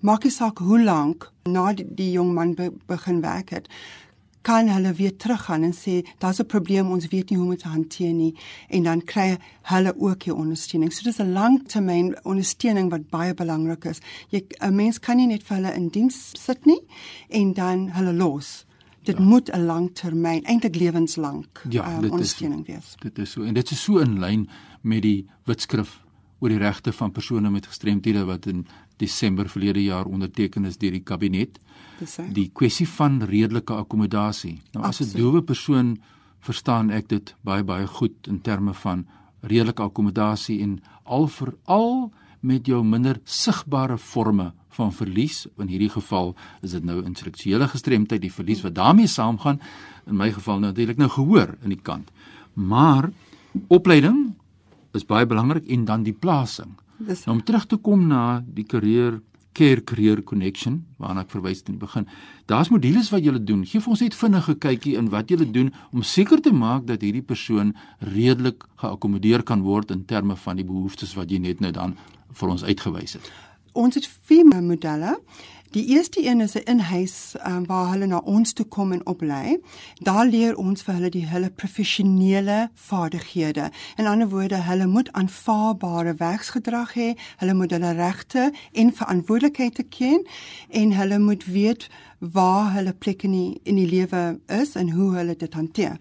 maak 0.00 0.24
nie 0.24 0.32
saak 0.32 0.58
hoe 0.58 0.82
lank 0.82 1.30
na 1.44 1.72
die, 1.72 1.86
die 1.98 2.10
jong 2.14 2.34
man 2.34 2.54
be, 2.54 2.70
begin 2.86 3.20
werk 3.20 3.50
het 3.50 3.68
kan 4.46 4.68
hulle 4.70 4.92
weer 4.94 5.16
teruggaan 5.16 5.64
en 5.66 5.74
sê 5.74 5.94
daar's 6.22 6.40
'n 6.40 6.46
probleem 6.46 6.90
ons 6.90 7.08
weet 7.08 7.30
nie 7.30 7.38
hoe 7.38 7.46
om 7.46 7.54
dit 7.54 7.62
te 7.62 7.68
hanteer 7.68 8.12
nie 8.12 8.34
en 8.68 8.82
dan 8.82 9.04
kry 9.04 9.38
hulle 9.62 9.92
ook 9.98 10.22
hier 10.22 10.36
ondersteuning. 10.36 10.92
So 10.92 11.02
dis 11.02 11.18
'n 11.18 11.32
langtermyn 11.32 12.16
ondersteuning 12.22 12.90
wat 12.90 13.08
baie 13.10 13.34
belangrik 13.34 13.84
is. 13.84 14.00
Jy 14.28 14.44
'n 14.60 14.74
mens 14.74 14.98
kan 14.98 15.16
nie 15.16 15.26
net 15.26 15.42
vir 15.42 15.56
hulle 15.56 15.74
in 15.74 15.88
diens 15.88 16.30
sit 16.32 16.64
nie 16.66 16.80
en 17.28 17.52
dan 17.52 17.88
hulle 17.88 18.12
los. 18.12 18.64
Dit 19.02 19.18
ja. 19.18 19.24
moet 19.24 19.50
'n 19.52 19.66
langtermyn, 19.66 20.44
eintlik 20.44 20.76
lewenslank 20.76 21.62
ja, 21.68 21.98
um, 21.98 22.10
ondersteuning 22.10 22.66
is, 22.66 22.74
wees. 22.74 22.96
Dit 22.98 23.18
is 23.18 23.30
so 23.30 23.42
en 23.42 23.54
dit 23.54 23.70
is 23.70 23.82
so 23.82 23.98
in 23.98 24.18
lyn 24.18 24.48
met 24.80 25.02
die 25.02 25.26
wetskrif 25.44 26.00
oor 26.38 26.48
die 26.48 26.58
regte 26.58 26.92
van 26.92 27.12
persone 27.12 27.50
met 27.50 27.66
gestremthede 27.66 28.24
wat 28.24 28.46
in 28.46 28.66
Desember 28.96 29.48
verlede 29.48 29.82
jaar 29.82 30.06
onderteken 30.06 30.64
is 30.64 30.78
deur 30.78 30.90
die 30.90 31.04
kabinet. 31.04 31.58
Die 32.32 32.50
kwessie 32.52 32.88
van 32.88 33.22
redelike 33.22 33.74
akkommodasie. 33.74 34.60
Nou 34.72 34.84
as 34.84 35.00
'n 35.00 35.16
doewe 35.16 35.42
persoon 35.42 35.98
verstaan 36.40 36.90
ek 36.90 37.08
dit 37.08 37.34
baie 37.42 37.64
baie 37.64 37.86
goed 37.86 38.28
in 38.28 38.40
terme 38.40 38.74
van 38.74 39.06
redelike 39.40 39.82
akkommodasie 39.82 40.60
en 40.62 40.80
al 41.04 41.26
veral 41.28 42.12
met 42.40 42.66
jou 42.66 42.84
minder 42.84 43.20
sigbare 43.24 43.98
forme 43.98 44.52
van 44.76 44.92
verlies. 44.92 45.46
In 45.58 45.68
hierdie 45.68 45.90
geval 45.90 46.34
is 46.62 46.70
dit 46.76 46.84
nou 46.84 47.00
intellektuele 47.04 47.68
gestremdheid, 47.68 48.20
die 48.20 48.32
verlies 48.32 48.62
wat 48.62 48.74
daarmee 48.74 49.06
saamgaan. 49.06 49.60
In 50.06 50.16
my 50.16 50.30
geval 50.32 50.60
nou 50.60 50.72
natuurlik 50.72 50.96
nou 50.96 51.10
gehoor 51.10 51.56
in 51.62 51.68
die 51.74 51.82
kant. 51.82 52.10
Maar 52.54 53.10
opleiding 53.68 54.34
is 54.92 55.06
baie 55.06 55.26
belangrik 55.26 55.66
en 55.66 55.84
dan 55.84 56.02
die 56.02 56.12
plasing. 56.12 56.76
Dis 56.98 57.24
nou, 57.26 57.36
om 57.36 57.44
terug 57.44 57.66
te 57.66 57.76
kom 57.76 58.06
na 58.08 58.42
die 58.46 58.64
karier 58.64 59.20
care 59.56 59.80
career 59.80 60.20
connection 60.22 60.82
waarna 61.00 61.22
ek 61.24 61.32
verwys 61.32 61.62
het 61.62 61.70
in 61.70 61.78
die 61.78 61.84
begin. 61.86 62.06
Daar's 62.50 62.68
modules 62.72 63.08
wat 63.12 63.24
julle 63.24 63.40
doen. 63.40 63.64
Geef 63.64 63.88
ons 63.88 64.02
net 64.04 64.16
vinnige 64.16 64.54
kykie 64.60 64.96
in 65.00 65.08
wat 65.14 65.32
julle 65.32 65.48
doen 65.48 65.72
om 65.92 66.04
seker 66.04 66.42
te 66.44 66.52
maak 66.52 66.84
dat 66.90 67.04
hierdie 67.06 67.24
persoon 67.24 67.72
redelik 68.12 68.66
geakkommodeer 68.82 69.46
kan 69.48 69.64
word 69.64 69.94
in 69.94 70.04
terme 70.04 70.36
van 70.44 70.60
die 70.60 70.68
behoeftes 70.68 71.16
wat 71.16 71.32
jy 71.32 71.40
net 71.40 71.64
nou 71.64 71.72
dan 71.72 71.96
vir 72.36 72.52
ons 72.52 72.66
uitgewys 72.68 73.16
het. 73.16 73.30
Ons 73.76 73.96
het 73.96 74.08
vier 74.28 74.44
modelle. 74.48 75.16
Die 75.76 75.86
eerste 75.86 76.24
een 76.26 76.40
is 76.40 76.54
'n 76.54 76.64
inhuis 76.64 77.34
um, 77.46 77.66
waar 77.66 77.90
hulle 77.90 78.06
na 78.06 78.18
ons 78.18 78.52
toe 78.52 78.66
kom 78.66 78.92
en 78.92 79.06
oplei. 79.06 79.58
Daar 79.94 80.26
leer 80.26 80.56
ons 80.56 80.82
vir 80.82 80.94
hulle 80.94 81.08
die 81.08 81.26
hulle 81.26 81.50
professionele 81.50 82.70
vaardighede. 82.74 83.70
In 83.96 84.06
ander 84.06 84.28
woorde, 84.28 84.54
hulle 84.54 84.86
moet 84.86 85.12
aanvaarbare 85.12 86.14
werksgedrag 86.14 86.94
hê, 86.94 87.12
hulle 87.36 87.54
moet 87.54 87.70
hulle 87.70 87.92
regte 87.92 88.52
en 88.72 88.92
verantwoordelikheid 88.92 89.84
ken 89.88 90.26
en 90.68 90.92
hulle 90.92 91.18
moet 91.18 91.44
weet 91.44 91.88
waar 92.18 92.72
hulle 92.72 92.92
plek 92.92 93.22
in 93.22 93.32
die, 93.32 93.60
in 93.62 93.74
die 93.74 93.88
lewe 93.88 94.40
is 94.46 94.74
en 94.74 94.90
hoe 94.90 95.14
hulle 95.14 95.36
dit 95.36 95.54
hanteer. 95.54 95.98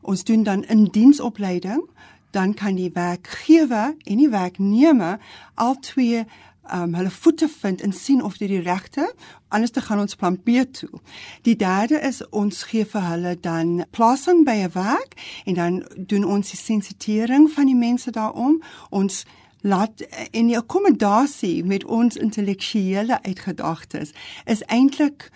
Ons 0.00 0.24
doen 0.24 0.42
dan 0.42 0.64
in 0.64 0.84
diensopleiding 0.84 1.84
dan 2.30 2.54
kan 2.54 2.74
die 2.74 2.90
werkgewer 2.94 3.94
en 4.04 4.16
die 4.16 4.28
werknemer 4.28 5.18
al 5.54 5.78
twee 5.80 6.24
um 6.72 6.94
hulle 6.94 7.10
voete 7.10 7.48
vind 7.48 7.80
en 7.80 7.92
sien 7.92 8.22
of 8.22 8.36
dit 8.36 8.48
die 8.48 8.60
regte 8.60 9.14
anders 9.48 9.70
te 9.70 9.80
gaan 9.80 9.98
ons 9.98 10.14
plan 10.14 10.42
B 10.42 10.62
toe. 10.70 11.00
Die 11.42 11.56
derde 11.56 12.00
is 12.00 12.22
ons 12.28 12.62
gee 12.62 12.84
vir 12.86 13.02
hulle 13.02 13.34
dan 13.40 13.84
plasing 13.90 14.44
by 14.44 14.56
'n 14.62 14.72
werk 14.72 15.14
en 15.44 15.54
dan 15.54 15.86
doen 15.96 16.24
ons 16.24 16.50
die 16.50 16.58
sensitering 16.58 17.50
van 17.50 17.66
die 17.66 17.76
mense 17.76 18.10
daarom. 18.10 18.62
Ons 18.90 19.24
laat 19.60 20.00
in 20.30 20.46
die 20.46 20.56
akkommodasie 20.56 21.64
met 21.64 21.84
ons 21.84 22.16
intellektuele 22.16 23.22
uitgedagtes 23.22 24.12
is 24.44 24.62
eintlik 24.62 25.30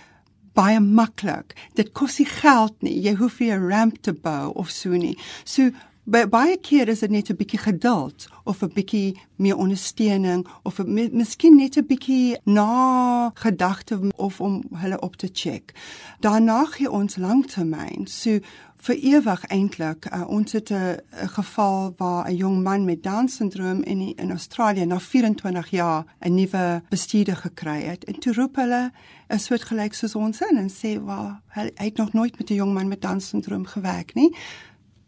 baie 0.55 0.81
maklik. 0.81 1.57
Dit 1.75 1.93
kos 1.93 2.19
nie 2.19 2.29
geld 2.31 2.83
nie. 2.83 3.01
Jy 3.03 3.15
hoef 3.15 3.41
nie 3.41 3.51
'n 3.51 3.69
ramp 3.69 4.03
te 4.03 4.13
bou 4.13 4.53
of 4.55 4.71
so 4.71 4.91
nie. 4.91 5.19
So 5.45 5.71
by 6.05 6.27
baie 6.29 6.57
keer 6.61 6.89
is 6.93 7.01
dit 7.01 7.11
net 7.11 7.31
'n 7.31 7.37
bietjie 7.37 7.59
geduld 7.59 8.29
of 8.45 8.63
'n 8.63 8.73
bietjie 8.75 9.17
meer 9.37 9.57
ondersteuning 9.57 10.47
of 10.63 10.85
miskien 10.87 11.57
net 11.57 11.77
'n 11.77 11.87
bietjie 11.87 12.37
na 12.45 13.31
gedagte 13.35 14.13
of 14.17 14.41
om 14.41 14.63
hulle 14.73 15.01
op 15.01 15.17
te 15.17 15.29
check. 15.33 15.73
Daarna 16.21 16.65
gee 16.65 16.91
ons 16.91 17.17
langtermyn. 17.17 18.07
So 18.07 18.39
vir 18.77 18.97
ewig 18.97 19.47
eintlik 19.47 20.07
uh, 20.13 20.29
ons 20.29 20.53
het 20.53 20.71
'n 20.71 20.99
geval 21.11 21.95
waar 21.97 22.29
'n 22.29 22.37
jong 22.37 22.63
man 22.63 22.85
met 22.85 23.03
down 23.03 23.29
syndroom 23.29 23.83
in 23.83 24.17
in 24.17 24.31
Australië 24.31 24.85
na 24.85 25.01
24 25.01 25.71
jaar 25.71 26.05
'n 26.21 26.35
nuwe 26.35 26.83
bestuurder 26.89 27.37
gekry 27.37 27.83
het 27.83 28.05
en 28.05 28.19
toe 28.19 28.33
roep 28.33 28.57
hulle 28.57 28.93
'n 29.29 29.39
soort 29.39 29.63
gelyk 29.63 29.95
soos 29.95 30.15
ons 30.15 30.41
in 30.41 30.57
en 30.57 30.71
sê 30.71 31.05
waar 31.05 31.41
hy 31.49 31.71
het 31.75 31.97
nog 31.97 32.13
nooit 32.13 32.39
met 32.39 32.51
'n 32.51 32.55
jong 32.55 32.73
man 32.75 32.89
met 32.89 33.03
down 33.03 33.21
syndroom 33.21 33.67
gewerk 33.67 34.15
nie 34.15 34.37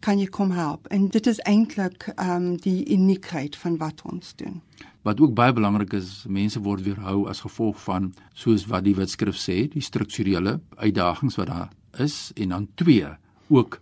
kan 0.00 0.18
jy 0.18 0.26
kom 0.26 0.50
help 0.50 0.86
en 0.86 1.08
dit 1.08 1.26
is 1.26 1.38
eintlik 1.38 2.12
ehm 2.16 2.30
um, 2.30 2.56
die 2.56 2.84
uniekheid 2.92 3.56
van 3.56 3.76
wat 3.76 4.02
ons 4.02 4.34
doen 4.36 4.62
wat 5.02 5.20
ook 5.20 5.34
baie 5.34 5.52
belangrik 5.52 5.92
is 5.92 6.24
mense 6.28 6.60
word 6.60 6.82
weerhou 6.82 7.28
as 7.28 7.40
gevolg 7.40 7.78
van 7.82 8.14
soos 8.34 8.66
wat 8.66 8.84
die 8.84 8.94
wetskrif 8.94 9.36
sê 9.38 9.68
die 9.70 9.82
strukturele 9.82 10.60
uitdagings 10.76 11.36
wat 11.36 11.46
daar 11.46 11.70
is 12.02 12.32
en 12.34 12.48
dan 12.48 12.68
twee 12.74 13.06
ook 13.48 13.80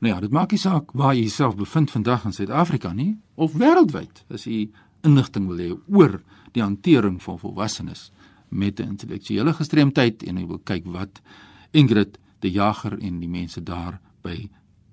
Nou 0.00 0.14
ja, 0.14 0.20
dit 0.20 0.32
maak 0.32 0.54
nie 0.54 0.60
saak 0.60 0.94
waar 0.96 1.12
jy 1.12 1.26
jouself 1.26 1.58
bevind 1.58 1.90
vandag 1.92 2.24
in 2.24 2.32
Suid-Afrika 2.32 2.92
nie 2.96 3.18
of 3.36 3.52
wêreldwyd 3.60 4.22
as 4.32 4.46
jy 4.48 4.70
inligting 5.04 5.48
wil 5.50 5.60
hê 5.60 5.74
oor 5.92 6.22
die 6.54 6.62
hantering 6.64 7.18
van 7.20 7.38
volwassenes 7.38 8.08
met 8.48 8.80
'n 8.80 8.96
intellektuele 8.96 9.52
gestremdheid 9.52 10.22
en 10.22 10.38
jy 10.38 10.46
wil 10.46 10.60
kyk 10.64 10.86
wat 10.86 11.20
Ingrid 11.72 12.18
die 12.40 12.50
Jager 12.50 12.98
en 12.98 13.20
die 13.20 13.28
mense 13.28 13.62
daar 13.62 14.00
by 14.22 14.48